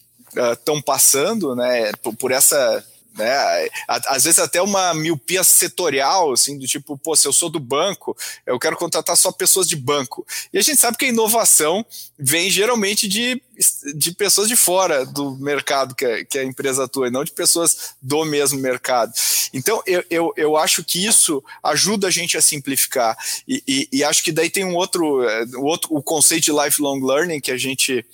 [0.52, 2.84] estão uh, passando, né, por, por essa
[3.16, 3.68] né?
[3.88, 8.16] Às vezes até uma miopia setorial, assim, do tipo, pô, se eu sou do banco,
[8.46, 10.26] eu quero contratar só pessoas de banco.
[10.52, 11.84] E a gente sabe que a inovação
[12.18, 13.40] vem geralmente de,
[13.94, 17.32] de pessoas de fora do mercado que a, que a empresa atua, e não de
[17.32, 19.12] pessoas do mesmo mercado.
[19.52, 23.16] Então, eu, eu, eu acho que isso ajuda a gente a simplificar.
[23.48, 27.00] E, e, e acho que daí tem um outro, eh, outro o conceito de lifelong
[27.00, 28.04] learning que a gente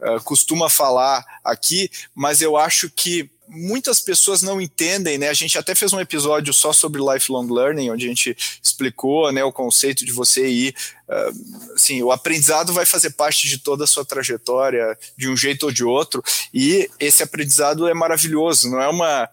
[0.00, 5.28] uh, costuma falar aqui, mas eu acho que muitas pessoas não entendem, né?
[5.28, 9.42] A gente até fez um episódio só sobre lifelong learning, onde a gente explicou, né,
[9.42, 10.74] o conceito de você ir,
[11.08, 15.64] uh, assim, o aprendizado vai fazer parte de toda a sua trajetória, de um jeito
[15.64, 16.22] ou de outro,
[16.54, 19.28] e esse aprendizado é maravilhoso, não é uma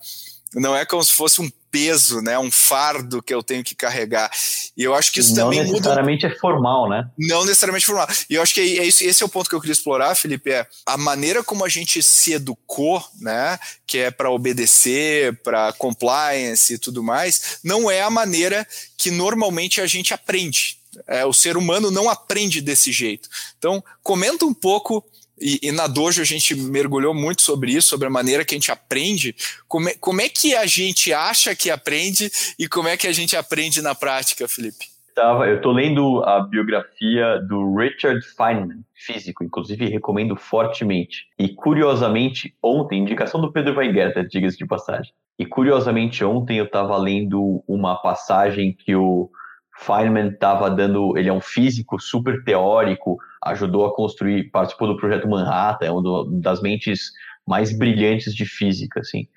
[0.53, 4.31] não é como se fosse um peso, né, um fardo que eu tenho que carregar.
[4.75, 5.69] E eu acho que isso não também muda.
[5.69, 7.09] Não necessariamente é formal, né?
[7.17, 8.07] Não necessariamente formal.
[8.29, 10.51] E eu acho que é isso, esse é o ponto que eu queria explorar, Felipe,
[10.51, 16.73] é a maneira como a gente se educou, né, que é para obedecer, para compliance
[16.73, 18.65] e tudo mais, não é a maneira
[18.97, 20.77] que normalmente a gente aprende.
[21.05, 23.29] É, o ser humano não aprende desse jeito.
[23.57, 25.05] Então, comenta um pouco
[25.39, 28.57] e, e, na Dojo a gente mergulhou muito sobre isso, sobre a maneira que a
[28.57, 29.35] gente aprende.
[29.67, 33.13] Como é, como é que a gente acha que aprende e como é que a
[33.13, 34.85] gente aprende na prática, Felipe?
[35.17, 41.25] Eu estou lendo a biografia do Richard Feynman, físico, inclusive recomendo fortemente.
[41.39, 45.11] E curiosamente, ontem, indicação do Pedro Weingärter, diga-se de passagem.
[45.39, 49.29] E curiosamente, ontem eu estava lendo uma passagem que o
[49.77, 51.17] Feynman estava dando.
[51.17, 56.25] Ele é um físico super teórico, ajudou a construir, participou do projeto Manhattan, é uma
[56.41, 57.11] das mentes
[57.47, 59.27] mais brilhantes de física, assim.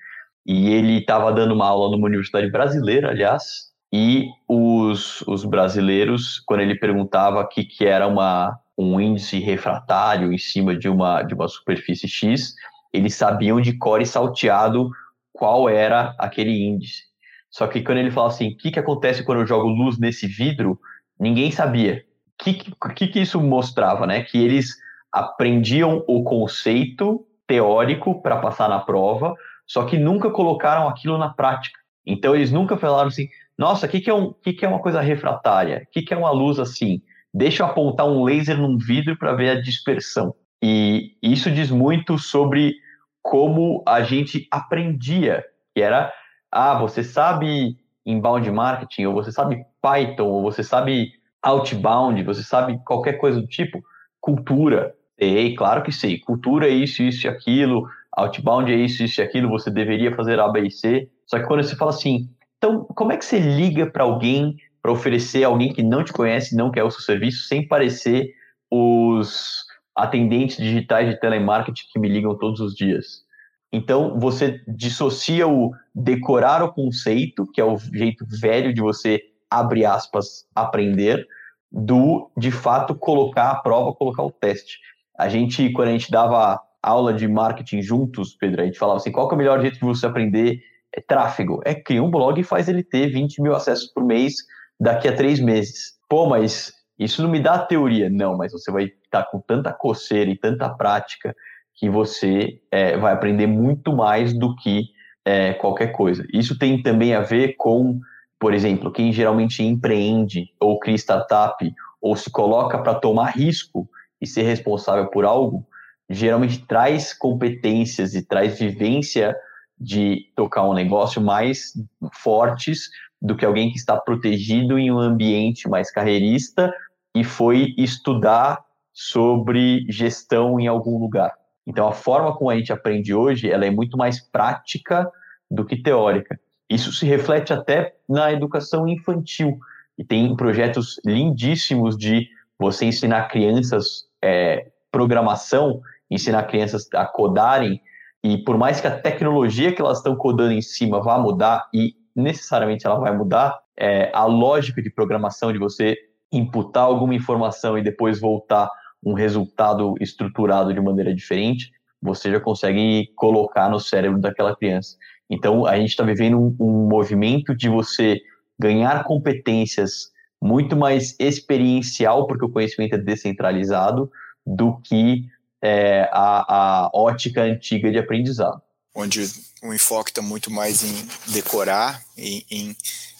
[0.45, 6.61] E ele estava dando uma aula numa universidade brasileira, aliás, e os, os brasileiros, quando
[6.61, 11.33] ele perguntava o que, que era uma, um índice refratário em cima de uma, de
[11.33, 12.55] uma superfície X,
[12.93, 14.89] eles sabiam de cor e salteado
[15.31, 17.10] qual era aquele índice.
[17.51, 20.25] Só que quando ele fala assim, o que, que acontece quando eu jogo luz nesse
[20.25, 20.79] vidro,
[21.19, 22.03] ninguém sabia
[22.41, 22.53] que,
[22.95, 24.23] que, que isso mostrava, né?
[24.23, 24.75] Que eles
[25.11, 29.35] aprendiam o conceito teórico para passar na prova,
[29.67, 31.79] só que nunca colocaram aquilo na prática.
[32.05, 34.79] Então eles nunca falaram assim, nossa, o que, que, é um, que, que é uma
[34.79, 35.85] coisa refratária?
[35.87, 37.01] O que, que é uma luz assim?
[37.33, 40.33] Deixa eu apontar um laser num vidro para ver a dispersão.
[40.63, 42.75] E isso diz muito sobre
[43.21, 45.43] como a gente aprendia,
[45.75, 46.11] que era,
[46.51, 52.79] ah, você sabe inbound marketing, ou você sabe Python, ou você sabe outbound, você sabe
[52.85, 53.81] qualquer coisa do tipo?
[54.19, 54.93] Cultura.
[55.19, 56.19] Sei, claro que sei.
[56.19, 57.87] Cultura é isso, isso e aquilo.
[58.11, 59.49] Outbound é isso, isso e aquilo.
[59.49, 61.09] Você deveria fazer A, B e C.
[61.25, 64.91] Só que quando você fala assim, então como é que você liga para alguém para
[64.91, 68.33] oferecer a alguém que não te conhece, não quer o seu serviço, sem parecer
[68.69, 69.63] os
[69.95, 73.23] atendentes digitais de telemarketing que me ligam todos os dias?
[73.71, 79.85] Então, você dissocia o decorar o conceito, que é o jeito velho de você abre
[79.85, 81.27] aspas, aprender,
[81.71, 84.79] do, de fato, colocar a prova, colocar o teste.
[85.17, 89.11] A gente, quando a gente dava aula de marketing juntos, Pedro, a gente falava assim,
[89.11, 90.61] qual é o melhor jeito de você aprender
[90.93, 91.61] é tráfego?
[91.63, 94.35] É criar um blog e faz ele ter 20 mil acessos por mês
[94.79, 95.93] daqui a três meses.
[96.09, 98.09] Pô, mas isso não me dá teoria.
[98.09, 101.35] Não, mas você vai estar com tanta coceira e tanta prática
[101.75, 104.85] que você é, vai aprender muito mais do que
[105.25, 106.25] é, qualquer coisa.
[106.33, 107.99] Isso tem também a ver com
[108.41, 111.63] por exemplo, quem geralmente empreende ou cria startup
[112.01, 113.87] ou se coloca para tomar risco
[114.19, 115.63] e ser responsável por algo,
[116.09, 119.35] geralmente traz competências e traz vivência
[119.79, 121.73] de tocar um negócio mais
[122.15, 122.89] fortes
[123.21, 126.73] do que alguém que está protegido em um ambiente mais carreirista
[127.15, 131.31] e foi estudar sobre gestão em algum lugar.
[131.65, 135.09] Então, a forma como a gente aprende hoje, ela é muito mais prática
[135.49, 136.39] do que teórica.
[136.69, 139.59] Isso se reflete até na educação infantil.
[139.97, 147.81] E tem projetos lindíssimos de você ensinar crianças é, programação, ensinar crianças a codarem,
[148.23, 151.95] e por mais que a tecnologia que elas estão codando em cima vá mudar, e
[152.15, 155.97] necessariamente ela vai mudar, é, a lógica de programação de você
[156.31, 158.69] imputar alguma informação e depois voltar
[159.03, 161.71] um resultado estruturado de maneira diferente,
[162.01, 164.95] você já consegue colocar no cérebro daquela criança.
[165.29, 168.19] Então, a gente está vivendo um, um, movimento de você
[168.59, 174.11] ganhar competências muito mais experiencial, porque o conhecimento é descentralizado,
[174.45, 175.27] do que
[175.61, 178.61] é, a, a ótica antiga de aprendizado.
[178.93, 179.21] Onde
[179.63, 182.75] o enfoque está muito mais em decorar, em, em,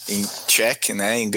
[0.09, 1.31] em check, né, em,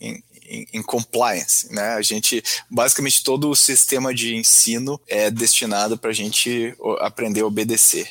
[0.00, 1.94] em, em, compliance, né?
[1.94, 7.46] A gente, basicamente, todo o sistema de ensino é destinado para a gente aprender a
[7.46, 8.10] obedecer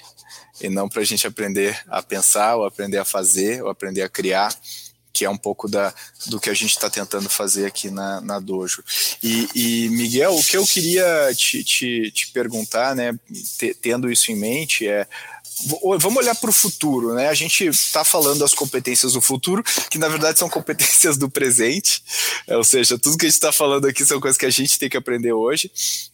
[0.61, 4.09] e não para a gente aprender a pensar, ou aprender a fazer, ou aprender a
[4.09, 4.53] criar,
[5.11, 5.93] que é um pouco da,
[6.27, 8.83] do que a gente está tentando fazer aqui na, na Dojo.
[9.23, 13.17] E, e, Miguel, o que eu queria te, te, te perguntar, né,
[13.81, 15.07] tendo isso em mente, é
[15.99, 17.29] vamos olhar para o futuro, né?
[17.29, 22.03] A gente está falando das competências do futuro, que na verdade são competências do presente,
[22.47, 24.79] é, ou seja, tudo que a gente está falando aqui são coisas que a gente
[24.79, 25.71] tem que aprender hoje,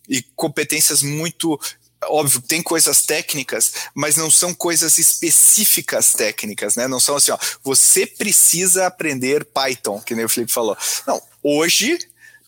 [0.09, 1.59] e competências muito
[2.07, 6.87] óbvio, tem coisas técnicas, mas não são coisas específicas técnicas, né?
[6.87, 10.77] Não são assim, ó, você precisa aprender Python, que nem o Felipe falou.
[11.07, 11.97] Não, hoje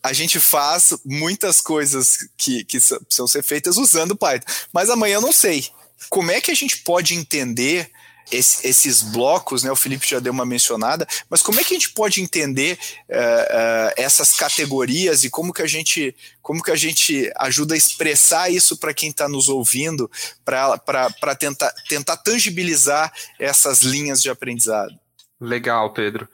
[0.03, 5.21] a gente faz muitas coisas que, que precisam ser feitas usando Python, mas amanhã eu
[5.21, 5.69] não sei
[6.09, 7.91] como é que a gente pode entender
[8.31, 9.71] esse, esses blocos, né?
[9.71, 12.77] O Felipe já deu uma mencionada, mas como é que a gente pode entender
[13.09, 17.77] uh, uh, essas categorias e como que a gente como que a gente ajuda a
[17.77, 20.09] expressar isso para quem está nos ouvindo,
[20.45, 24.97] para tentar, tentar tangibilizar essas linhas de aprendizado?
[25.41, 26.27] Legal, Pedro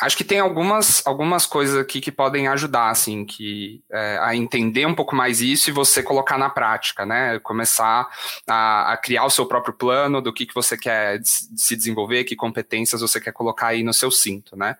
[0.00, 4.86] acho que tem algumas, algumas coisas aqui que podem ajudar, assim, que, é, a entender
[4.86, 7.38] um pouco mais isso e você colocar na prática, né?
[7.38, 8.06] Começar
[8.46, 12.36] a, a, criar o seu próprio plano do que, que você quer se desenvolver, que
[12.36, 14.76] competências você quer colocar aí no seu cinto, né?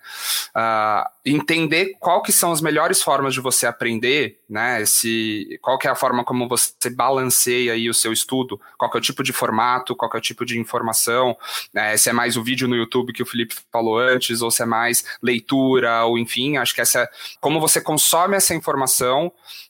[0.54, 4.84] Uh, entender qual que são as melhores formas de você aprender, né?
[4.84, 8.98] Se, qual que é a forma como você balanceia aí o seu estudo, qual que
[8.98, 11.36] é o tipo de formato, qual que é o tipo de informação,
[11.72, 11.96] né?
[11.96, 14.66] se é mais o vídeo no YouTube que o Felipe falou antes, ou se é
[14.66, 17.08] mais leitura, ou enfim, acho que essa,
[17.40, 19.26] como você consome essa informação,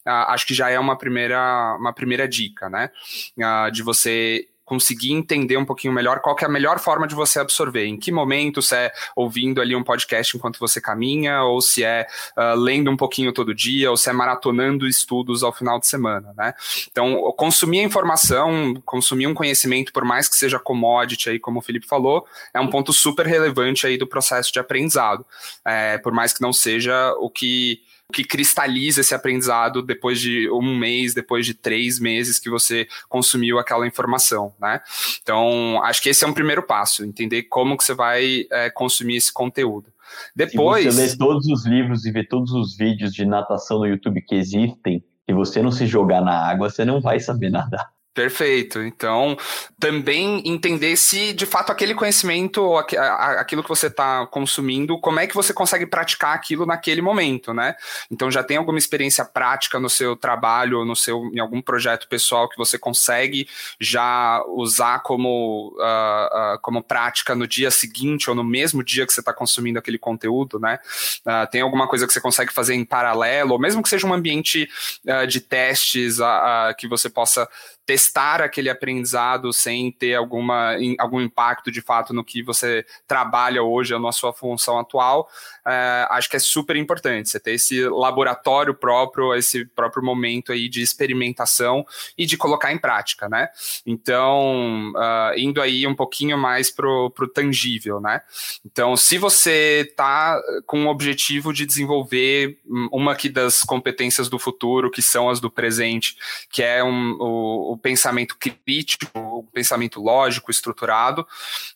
[0.07, 2.91] uh, acho que já é uma primeira, uma primeira dica, né?
[3.37, 7.39] Uh, de você conseguir entender um pouquinho melhor qual é a melhor forma de você
[7.39, 7.87] absorver.
[7.87, 12.07] Em que momento, se é ouvindo ali um podcast enquanto você caminha, ou se é
[12.37, 16.35] uh, lendo um pouquinho todo dia, ou se é maratonando estudos ao final de semana,
[16.37, 16.53] né?
[16.91, 21.63] Então, consumir a informação, consumir um conhecimento, por mais que seja commodity aí, como o
[21.63, 25.25] Felipe falou, é um ponto super relevante aí do processo de aprendizado.
[25.65, 27.81] É, por mais que não seja o que
[28.13, 33.59] que cristaliza esse aprendizado depois de um mês, depois de três meses que você consumiu
[33.59, 34.81] aquela informação, né?
[35.23, 39.17] Então, acho que esse é um primeiro passo, entender como que você vai é, consumir
[39.17, 39.93] esse conteúdo.
[40.35, 40.85] Depois...
[40.85, 44.23] Se você ler todos os livros e ver todos os vídeos de natação no YouTube
[44.23, 47.96] que existem, e você não se jogar na água, você não vai saber nadar.
[48.17, 48.81] Perfeito.
[48.81, 49.37] Então,
[49.79, 55.35] também entender se de fato aquele conhecimento, aquilo que você está consumindo, como é que
[55.35, 57.77] você consegue praticar aquilo naquele momento, né?
[58.11, 62.49] Então, já tem alguma experiência prática no seu trabalho, no seu, em algum projeto pessoal
[62.49, 63.47] que você consegue
[63.79, 69.13] já usar como, uh, uh, como prática no dia seguinte ou no mesmo dia que
[69.13, 70.79] você está consumindo aquele conteúdo, né?
[71.21, 74.15] Uh, tem alguma coisa que você consegue fazer em paralelo, ou mesmo que seja um
[74.15, 74.67] ambiente
[75.29, 76.17] de testes
[76.79, 77.47] que você possa
[77.87, 83.97] testar aquele aprendizado sem ter alguma, algum impacto de fato no que você trabalha hoje,
[83.97, 85.31] na sua função atual,
[85.65, 90.69] é, acho que é super importante você ter esse laboratório próprio, esse próprio momento aí
[90.69, 91.87] de experimentação
[92.19, 93.49] e de colocar em prática, né?
[93.85, 98.21] Então, uh, indo aí um pouquinho mais pro, pro tangível, né?
[98.65, 102.59] Então, se você está com o objetivo de desenvolver
[102.93, 106.17] uma aqui das competências do futuro, que são as do presente,
[106.51, 111.27] que é um, o, pensamento crítico, o pensamento lógico, estruturado.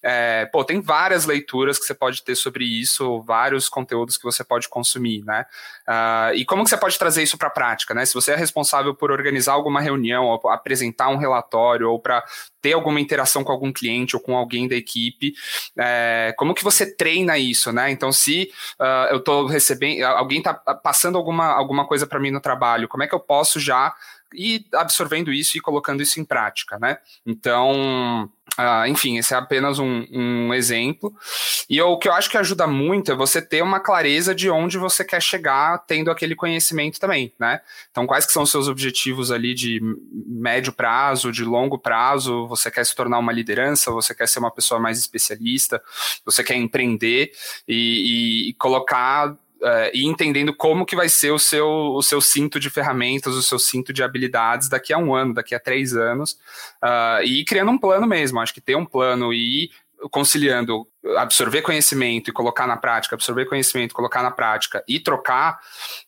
[0.03, 4.43] É, pô, tem várias leituras que você pode ter sobre isso, vários conteúdos que você
[4.45, 5.47] pode consumir, né?
[5.89, 8.05] Uh, e como que você pode trazer isso para a prática, né?
[8.07, 12.25] Se você é responsável por organizar alguma reunião, ou apresentar um relatório, ou para
[12.61, 15.33] ter alguma interação com algum cliente ou com alguém da equipe,
[15.79, 17.91] é, como que você treina isso, né?
[17.91, 22.41] Então, se uh, eu estou recebendo, alguém está passando alguma, alguma coisa para mim no
[22.41, 23.95] trabalho, como é que eu posso já
[24.35, 26.99] ir absorvendo isso e colocando isso em prática, né?
[27.27, 31.15] Então, Uh, enfim, esse é apenas um, um exemplo.
[31.69, 34.77] E o que eu acho que ajuda muito é você ter uma clareza de onde
[34.77, 37.61] você quer chegar tendo aquele conhecimento também, né?
[37.91, 39.81] Então, quais que são os seus objetivos ali de
[40.27, 42.47] médio prazo, de longo prazo?
[42.49, 43.91] Você quer se tornar uma liderança?
[43.93, 45.81] Você quer ser uma pessoa mais especialista?
[46.25, 47.33] Você quer empreender
[47.67, 52.59] e, e colocar uh, e entendendo como que vai ser o seu, o seu cinto
[52.59, 56.33] de ferramentas, o seu cinto de habilidades daqui a um ano, daqui a três anos,
[56.83, 58.41] uh, e criando um plano mesmo.
[58.41, 59.71] Acho que ter um plano e
[60.11, 60.87] conciliando
[61.17, 65.59] absorver conhecimento e colocar na prática, absorver conhecimento, colocar na prática e trocar,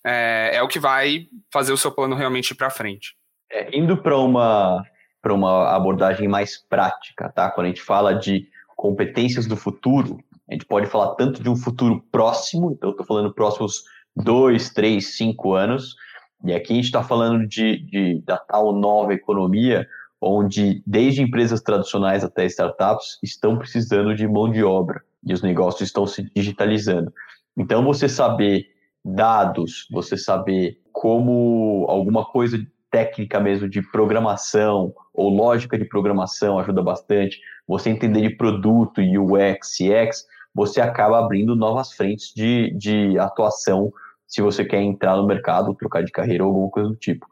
[0.05, 3.15] é, é o que vai fazer o seu plano realmente ir para frente.
[3.51, 4.85] É, indo para uma
[5.25, 7.49] uma abordagem mais prática, tá?
[7.49, 10.19] Quando a gente fala de competências do futuro,
[10.53, 13.85] a gente pode falar tanto de um futuro próximo, então estou falando próximos
[14.15, 15.97] dois, três, cinco anos,
[16.45, 19.87] e aqui a gente está falando de, de, da tal nova economia,
[20.21, 25.89] onde desde empresas tradicionais até startups estão precisando de mão de obra e os negócios
[25.89, 27.13] estão se digitalizando.
[27.57, 28.67] Então, você saber
[29.03, 32.59] dados, você saber como alguma coisa
[32.91, 37.41] técnica mesmo de programação ou lógica de programação ajuda bastante.
[37.67, 43.93] Você entender de produto, UX, CX, você acaba abrindo novas frentes de, de atuação
[44.27, 47.27] se você quer entrar no mercado, trocar de carreira ou alguma coisa do tipo.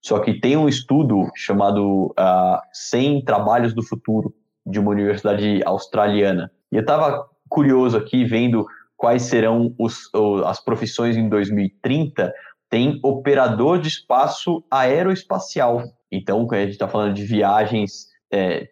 [0.00, 4.32] Só que tem um estudo chamado uh, ah, 100 Trabalhos do Futuro,
[4.64, 6.50] de uma universidade australiana.
[6.72, 8.66] E eu estava curioso aqui, vendo
[8.96, 10.10] quais serão os,
[10.44, 12.32] as profissões em 2030.
[12.70, 15.82] Tem operador de espaço aeroespacial.
[16.10, 18.68] Então, a gente está falando de viagens é,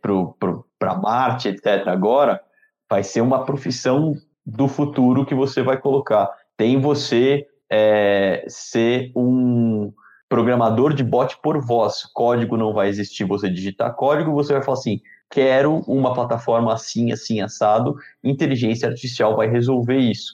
[0.79, 2.41] para Marte, etc., agora,
[2.89, 4.15] vai ser uma profissão
[4.45, 6.31] do futuro que você vai colocar.
[6.57, 9.93] Tem você é, ser um
[10.29, 12.05] programador de bot por voz.
[12.13, 17.13] Código não vai existir, você digitar código, você vai falar assim: quero uma plataforma assim,
[17.13, 20.33] assim, assado, inteligência artificial vai resolver isso.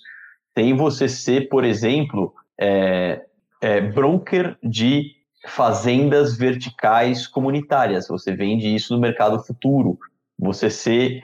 [0.55, 3.23] Tem você ser, por exemplo, é,
[3.61, 5.13] é, broker de
[5.47, 8.09] fazendas verticais comunitárias.
[8.09, 9.99] Você vende isso no mercado futuro.
[10.39, 11.23] Você ser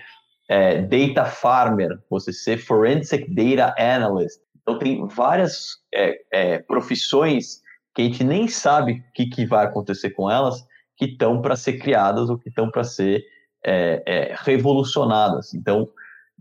[0.49, 4.41] é, data farmer, você ser forensic data analyst.
[4.63, 7.63] Então tem várias é, é, profissões
[7.95, 10.65] que a gente nem sabe o que, que vai acontecer com elas,
[10.97, 13.25] que estão para ser criadas ou que estão para ser
[13.65, 15.55] é, é, revolucionadas.
[15.55, 15.89] Então,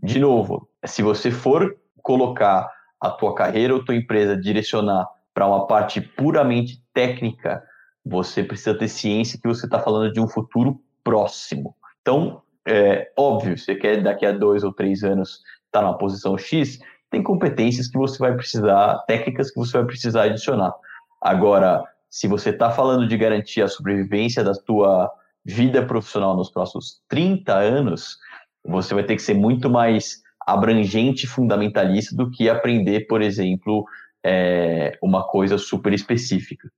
[0.01, 5.65] de novo, se você for colocar a tua carreira ou tua empresa direcionar para uma
[5.67, 7.63] parte puramente técnica,
[8.05, 11.75] você precisa ter ciência que você está falando de um futuro próximo.
[12.01, 16.37] Então, é, óbvio, você quer daqui a dois ou três anos estar tá na posição
[16.37, 20.73] X, tem competências que você vai precisar, técnicas que você vai precisar adicionar.
[21.21, 25.11] Agora, se você está falando de garantir a sobrevivência da tua
[25.43, 28.17] vida profissional nos próximos 30 anos,
[28.65, 33.85] você vai ter que ser muito mais abrangente e fundamentalista do que aprender, por exemplo,
[34.25, 36.69] é, uma coisa super específica.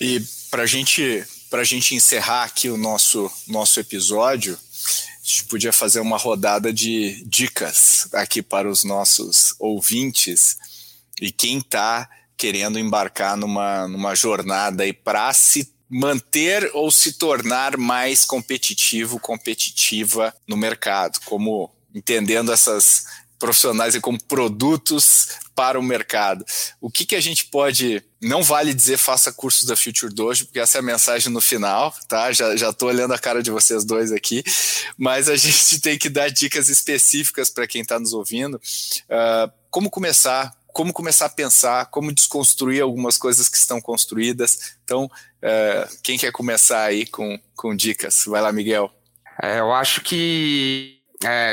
[0.00, 6.00] E para gente, a gente encerrar aqui o nosso, nosso episódio, a gente podia fazer
[6.00, 10.56] uma rodada de dicas aqui para os nossos ouvintes
[11.20, 18.24] e quem está querendo embarcar numa, numa jornada para se manter ou se tornar mais
[18.24, 23.06] competitivo, competitiva no mercado, como entendendo essas
[23.38, 26.44] profissionais como produtos para o mercado.
[26.80, 28.02] O que, que a gente pode.
[28.26, 31.94] Não vale dizer faça cursos da Future Dojo, porque essa é a mensagem no final,
[32.08, 32.32] tá?
[32.32, 34.42] Já, já tô olhando a cara de vocês dois aqui,
[34.98, 38.56] mas a gente tem que dar dicas específicas para quem está nos ouvindo.
[38.56, 40.52] Uh, como começar?
[40.72, 44.76] Como começar a pensar, como desconstruir algumas coisas que estão construídas.
[44.84, 48.24] Então, uh, quem quer começar aí com, com dicas?
[48.26, 48.92] Vai lá, Miguel.
[49.40, 50.95] É, eu acho que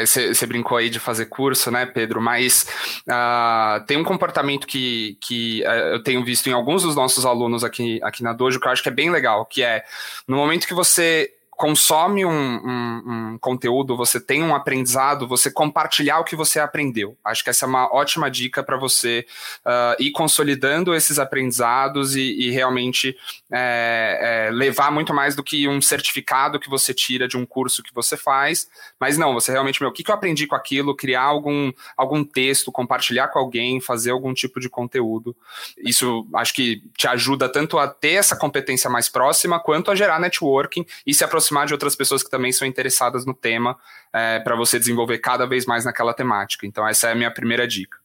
[0.06, 2.22] você é, brincou aí de fazer curso, né, Pedro?
[2.22, 2.68] Mas
[3.08, 7.64] uh, tem um comportamento que, que uh, eu tenho visto em alguns dos nossos alunos
[7.64, 9.84] aqui, aqui na Dojo que eu acho que é bem legal, que é
[10.28, 16.20] no momento que você consome um, um, um, conteúdo, você tem um aprendizado, você compartilhar
[16.20, 17.16] o que você aprendeu.
[17.24, 19.26] Acho que essa é uma ótima dica para você
[19.66, 23.16] uh, ir consolidando esses aprendizados e, e realmente
[23.52, 27.84] é, é, levar muito mais do que um certificado que você tira de um curso
[27.84, 28.68] que você faz,
[29.00, 32.24] mas não, você realmente, meu, o que, que eu aprendi com aquilo, criar algum, algum
[32.24, 35.36] texto, compartilhar com alguém, fazer algum tipo de conteúdo.
[35.78, 40.20] Isso acho que te ajuda tanto a ter essa competência mais próxima, quanto a gerar
[40.20, 43.78] networking e se aproximar de outras pessoas que também são interessadas no tema,
[44.14, 46.66] é, para você desenvolver cada vez mais naquela temática.
[46.66, 47.98] Então, essa é a minha primeira dica.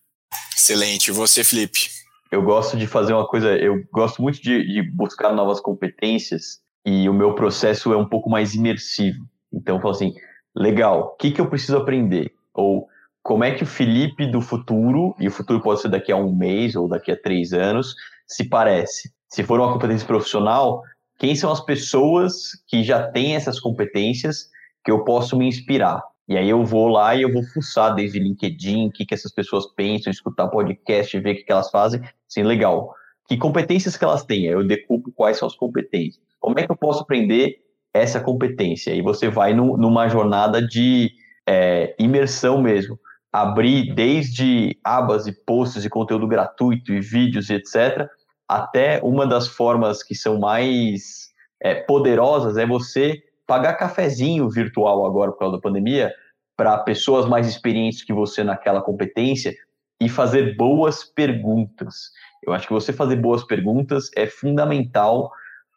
[0.57, 1.09] Excelente.
[1.09, 1.91] E você, Felipe?
[2.31, 7.09] Eu gosto de fazer uma coisa, eu gosto muito de, de buscar novas competências e
[7.09, 9.25] o meu processo é um pouco mais imersivo.
[9.53, 10.15] Então, eu falo assim,
[10.55, 12.35] legal, o que, que eu preciso aprender?
[12.53, 12.87] Ou
[13.23, 16.35] como é que o Felipe do futuro, e o futuro pode ser daqui a um
[16.35, 17.95] mês ou daqui a três anos,
[18.27, 19.13] se parece?
[19.29, 20.83] Se for uma competência profissional,
[21.19, 24.49] quem são as pessoas que já têm essas competências
[24.85, 26.03] que eu posso me inspirar?
[26.29, 29.33] E aí eu vou lá e eu vou fuçar desde LinkedIn, o que, que essas
[29.33, 32.01] pessoas pensam, escutar podcast, ver o que, que elas fazem.
[32.29, 32.95] Assim, legal.
[33.27, 34.45] Que competências que elas têm?
[34.45, 36.23] Eu decupo quais são as competências.
[36.39, 37.57] Como é que eu posso aprender
[37.93, 38.95] essa competência?
[38.95, 41.11] E você vai no, numa jornada de
[41.47, 42.99] é, imersão mesmo.
[43.33, 48.07] Abrir desde abas e posts de conteúdo gratuito e vídeos e etc.,
[48.49, 51.29] até uma das formas que são mais
[51.61, 56.13] é, poderosas é você pagar cafezinho virtual agora por causa da pandemia
[56.57, 59.55] para pessoas mais experientes que você naquela competência
[60.01, 62.11] e fazer boas perguntas.
[62.43, 65.31] Eu acho que você fazer boas perguntas é fundamental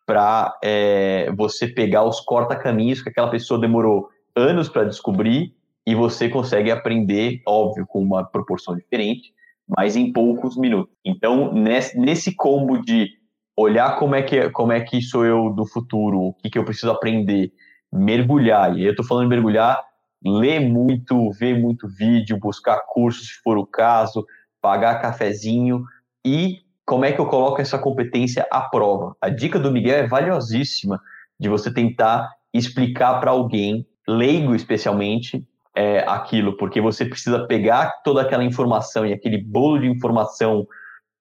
[0.06, 5.54] para é, você pegar os corta-caminhos que aquela pessoa demorou anos para descobrir
[5.86, 9.34] e você consegue aprender, óbvio, com uma proporção diferente,
[9.76, 10.94] mas em poucos minutos.
[11.06, 13.10] Então, nesse, combo de
[13.56, 16.66] olhar como é que como é que sou eu do futuro, o que, que eu
[16.66, 17.52] preciso aprender,
[17.92, 18.78] mergulhar.
[18.78, 19.82] E eu estou falando mergulhar,
[20.24, 24.26] ler muito, ver muito vídeo, buscar cursos se for o caso,
[24.62, 25.84] pagar cafezinho
[26.26, 29.16] e como é que eu coloco essa competência à prova.
[29.22, 31.00] A dica do Miguel é valiosíssima
[31.40, 35.46] de você tentar explicar para alguém, leigo especialmente,
[35.76, 40.68] é, aquilo, porque você precisa pegar toda aquela informação e aquele bolo de informação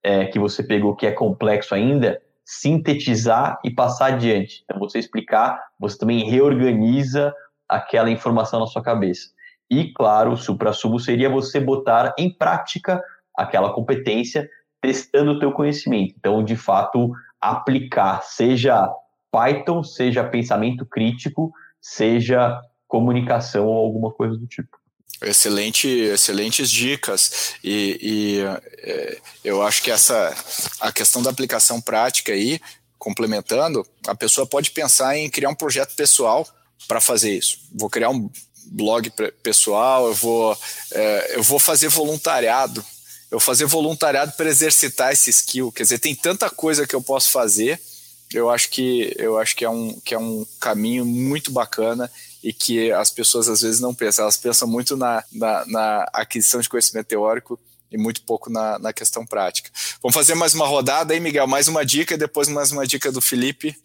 [0.02, 4.62] é, que você pegou, que é complexo ainda, sintetizar e passar adiante.
[4.64, 7.32] Então, você explicar, você também reorganiza
[7.68, 9.28] aquela informação na sua cabeça.
[9.70, 13.00] E, claro, o supra-sumo seria você botar em prática
[13.36, 14.48] aquela competência,
[14.80, 16.14] testando o teu conhecimento.
[16.18, 18.90] Então, de fato, aplicar, seja
[19.30, 24.76] Python, seja pensamento crítico, seja comunicação ou alguma coisa do tipo.
[25.22, 28.40] Excelente, excelentes dicas e, e
[28.78, 30.34] é, eu acho que essa
[30.80, 32.60] a questão da aplicação prática aí,
[32.98, 36.46] complementando, a pessoa pode pensar em criar um projeto pessoal
[36.88, 37.58] para fazer isso.
[37.72, 38.30] Vou criar um
[38.66, 39.12] blog
[39.42, 40.58] pessoal, eu vou,
[40.92, 42.80] é, eu vou fazer voluntariado,
[43.30, 45.70] eu vou fazer voluntariado para exercitar esse skill.
[45.70, 47.80] Quer dizer, tem tanta coisa que eu posso fazer.
[48.32, 52.10] Eu acho que eu acho que é um, que é um caminho muito bacana
[52.42, 54.22] e que as pessoas às vezes não pensam.
[54.22, 57.58] Elas pensam muito na, na, na aquisição de conhecimento teórico
[57.90, 59.70] e muito pouco na, na questão prática.
[60.02, 61.46] Vamos fazer mais uma rodada aí, Miguel.
[61.46, 63.76] Mais uma dica e depois mais uma dica do Felipe.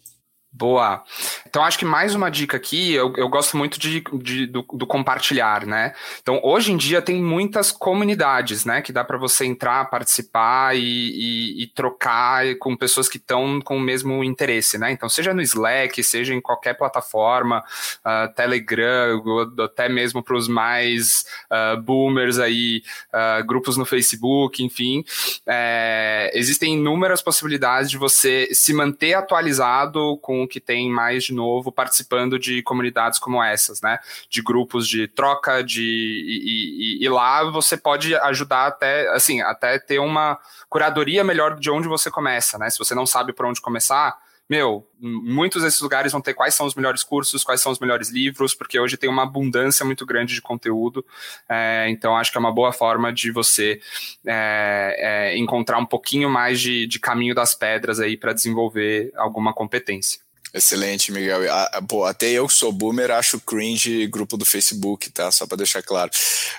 [0.56, 1.04] Boa.
[1.46, 4.86] Então, acho que mais uma dica aqui, eu, eu gosto muito de, de do, do,
[4.86, 5.92] compartilhar, né?
[6.22, 8.80] Então, hoje em dia tem muitas comunidades, né?
[8.80, 13.76] Que dá para você entrar, participar e, e, e trocar com pessoas que estão com
[13.76, 14.90] o mesmo interesse, né?
[14.90, 17.62] Então, seja no Slack, seja em qualquer plataforma,
[18.02, 19.22] uh, Telegram,
[19.62, 22.82] até mesmo para os mais uh, boomers aí,
[23.12, 25.04] uh, grupos no Facebook, enfim.
[25.46, 31.72] É, existem inúmeras possibilidades de você se manter atualizado com que tem mais de novo
[31.72, 33.98] participando de comunidades como essas, né?
[34.28, 39.78] De grupos de troca, de e, e, e, lá você pode ajudar até assim, até
[39.78, 40.38] ter uma
[40.68, 42.70] curadoria melhor de onde você começa, né?
[42.70, 44.16] Se você não sabe por onde começar,
[44.48, 48.10] meu, muitos desses lugares vão ter quais são os melhores cursos, quais são os melhores
[48.10, 51.04] livros, porque hoje tem uma abundância muito grande de conteúdo.
[51.48, 53.80] É, então, acho que é uma boa forma de você
[54.24, 54.96] é,
[55.32, 60.25] é, encontrar um pouquinho mais de, de caminho das pedras aí para desenvolver alguma competência.
[60.54, 61.40] Excelente, Miguel.
[61.52, 65.30] Ah, pô, até eu que sou boomer acho cringe grupo do Facebook, tá?
[65.30, 66.10] Só para deixar claro.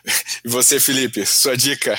[0.46, 1.96] E você, Felipe, sua dica?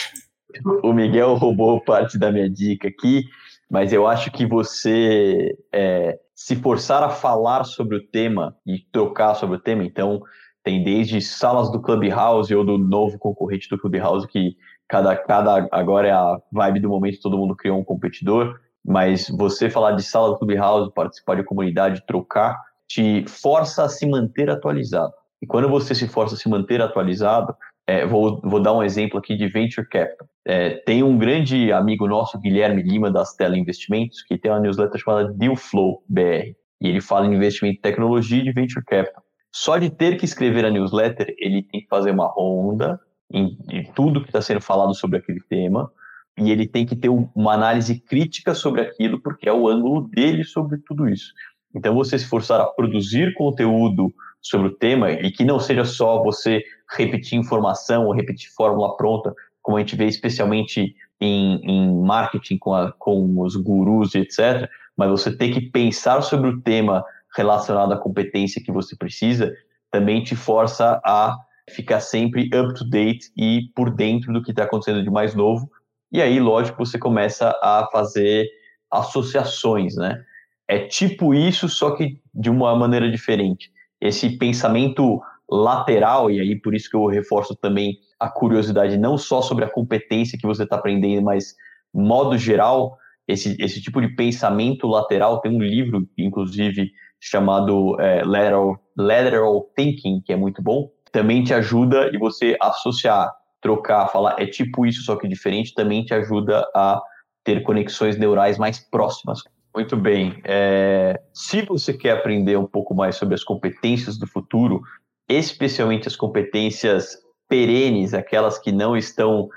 [0.82, 3.24] O Miguel roubou parte da minha dica aqui,
[3.70, 9.34] mas eu acho que você é, se forçar a falar sobre o tema e trocar
[9.34, 10.22] sobre o tema, então
[10.62, 14.57] tem desde salas do Clubhouse ou do novo concorrente do Clubhouse que
[14.89, 18.59] cada, cada agora é a vibe do momento, todo mundo criou um competidor
[18.89, 22.59] mas você falar de sala do Clubhouse, participar de comunidade, trocar,
[22.89, 25.12] te força a se manter atualizado.
[25.43, 27.55] E quando você se força a se manter atualizado,
[27.86, 30.26] é, vou, vou dar um exemplo aqui de Venture Capital.
[30.47, 34.99] É, tem um grande amigo nosso, Guilherme Lima, das Tela Investimentos, que tem uma newsletter
[34.99, 36.55] chamada Deal Flow BR.
[36.80, 39.22] E ele fala em investimento em tecnologia e de Venture Capital.
[39.53, 42.99] Só de ter que escrever a newsletter, ele tem que fazer uma ronda
[43.30, 45.91] em, em tudo que está sendo falado sobre aquele tema,
[46.39, 50.45] e ele tem que ter uma análise crítica sobre aquilo, porque é o ângulo dele
[50.45, 51.32] sobre tudo isso.
[51.74, 56.22] Então, você se forçar a produzir conteúdo sobre o tema e que não seja só
[56.22, 56.62] você
[56.97, 62.74] repetir informação ou repetir fórmula pronta, como a gente vê especialmente em, em marketing com,
[62.74, 67.05] a, com os gurus e etc., mas você ter que pensar sobre o tema
[67.36, 69.53] relacionado à competência que você precisa,
[69.91, 71.36] também te força a
[71.70, 75.70] ficar sempre up to date e por dentro do que está acontecendo de mais novo.
[76.11, 78.47] E aí, lógico, você começa a fazer
[78.91, 80.23] associações, né?
[80.67, 83.71] É tipo isso, só que de uma maneira diferente.
[84.01, 89.41] Esse pensamento lateral, e aí por isso que eu reforço também a curiosidade não só
[89.41, 91.55] sobre a competência que você está aprendendo, mas
[91.93, 96.91] modo geral, esse, esse tipo de pensamento lateral, tem um livro, inclusive,
[97.21, 103.33] chamado é, lateral, lateral Thinking, que é muito bom, também te ajuda e você associar,
[103.61, 107.01] trocar, falar é tipo isso, só que diferente, também te ajuda a
[107.45, 109.41] ter conexões neurais mais próximas.
[109.75, 110.41] Muito bem.
[110.45, 114.81] É, se você quer aprender um pouco mais sobre as competências do futuro,
[115.29, 119.49] especialmente as competências perenes, aquelas que não estão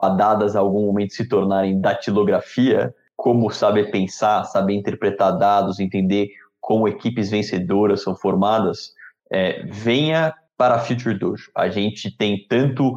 [0.00, 6.28] fadadas a algum momento se tornarem datilografia, como saber pensar, saber interpretar dados, entender
[6.60, 8.92] como equipes vencedoras são formadas,
[9.30, 11.50] é, venha para a Future Dojo.
[11.54, 12.94] A gente tem tanto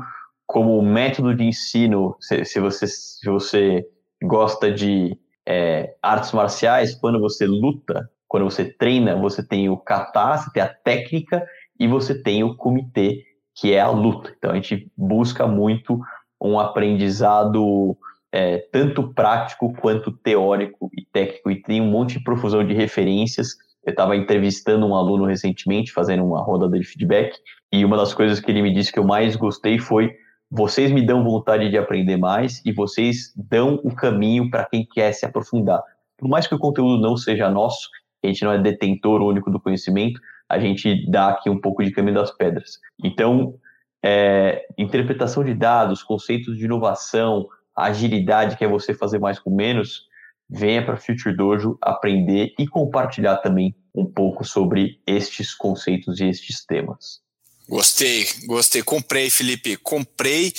[0.47, 3.85] como método de ensino, se, se você, se você
[4.23, 10.37] gosta de é, artes marciais, quando você luta, quando você treina, você tem o kata,
[10.37, 11.45] você tem a técnica
[11.79, 13.23] e você tem o comitê,
[13.53, 14.33] que é a luta.
[14.37, 15.99] Então a gente busca muito
[16.41, 17.97] um aprendizado
[18.31, 23.49] é, tanto prático quanto teórico e técnico, e tem um monte de profusão de referências.
[23.85, 27.37] Eu estava entrevistando um aluno recentemente, fazendo uma roda de feedback,
[27.71, 30.13] e uma das coisas que ele me disse que eu mais gostei foi:
[30.49, 35.11] vocês me dão vontade de aprender mais e vocês dão o caminho para quem quer
[35.11, 35.81] se aprofundar.
[36.17, 37.89] Por mais que o conteúdo não seja nosso,
[38.23, 40.19] a gente não é detentor único do conhecimento,
[40.49, 42.79] a gente dá aqui um pouco de caminho das pedras.
[43.03, 43.55] Então,
[44.03, 50.07] é, interpretação de dados, conceitos de inovação, agilidade, que é você fazer mais com menos,
[50.49, 56.65] venha para Future Dojo aprender e compartilhar também um pouco sobre estes conceitos e estes
[56.65, 57.26] temas.
[57.67, 58.81] Gostei, gostei.
[58.81, 60.53] Comprei, Felipe, comprei.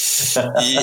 [0.62, 0.76] e,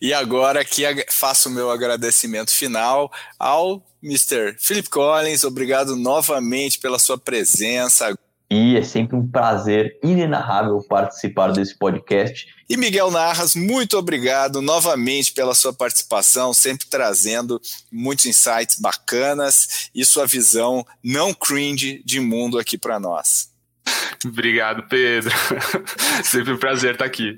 [0.08, 4.56] e agora aqui faço o meu agradecimento final ao Mr.
[4.58, 5.44] Philip Collins.
[5.44, 8.14] Obrigado novamente pela sua presença.
[8.52, 12.48] E é sempre um prazer inenarrável participar desse podcast.
[12.68, 17.60] E Miguel Narras, muito obrigado novamente pela sua participação, sempre trazendo
[17.92, 23.49] muitos insights bacanas e sua visão não cringe de mundo aqui para nós.
[24.24, 25.30] Obrigado, Pedro.
[26.24, 27.36] Sempre um prazer estar aqui.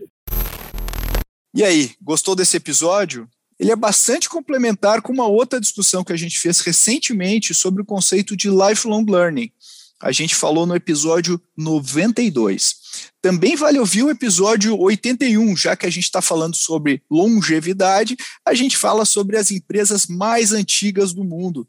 [1.55, 3.29] E aí, gostou desse episódio?
[3.59, 7.85] Ele é bastante complementar com uma outra discussão que a gente fez recentemente sobre o
[7.85, 9.53] conceito de lifelong learning.
[10.01, 12.75] A gente falou no episódio 92.
[13.21, 18.53] Também vale ouvir o episódio 81, já que a gente está falando sobre longevidade, a
[18.53, 21.69] gente fala sobre as empresas mais antigas do mundo.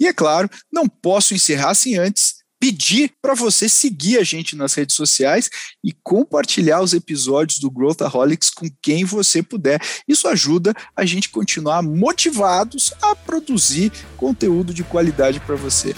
[0.00, 4.74] E é claro, não posso encerrar sem antes pedir para você seguir a gente nas
[4.74, 5.48] redes sociais
[5.82, 9.80] e compartilhar os episódios do Growthaholics com quem você puder.
[10.06, 15.94] Isso ajuda a gente continuar motivados a produzir conteúdo de qualidade para você.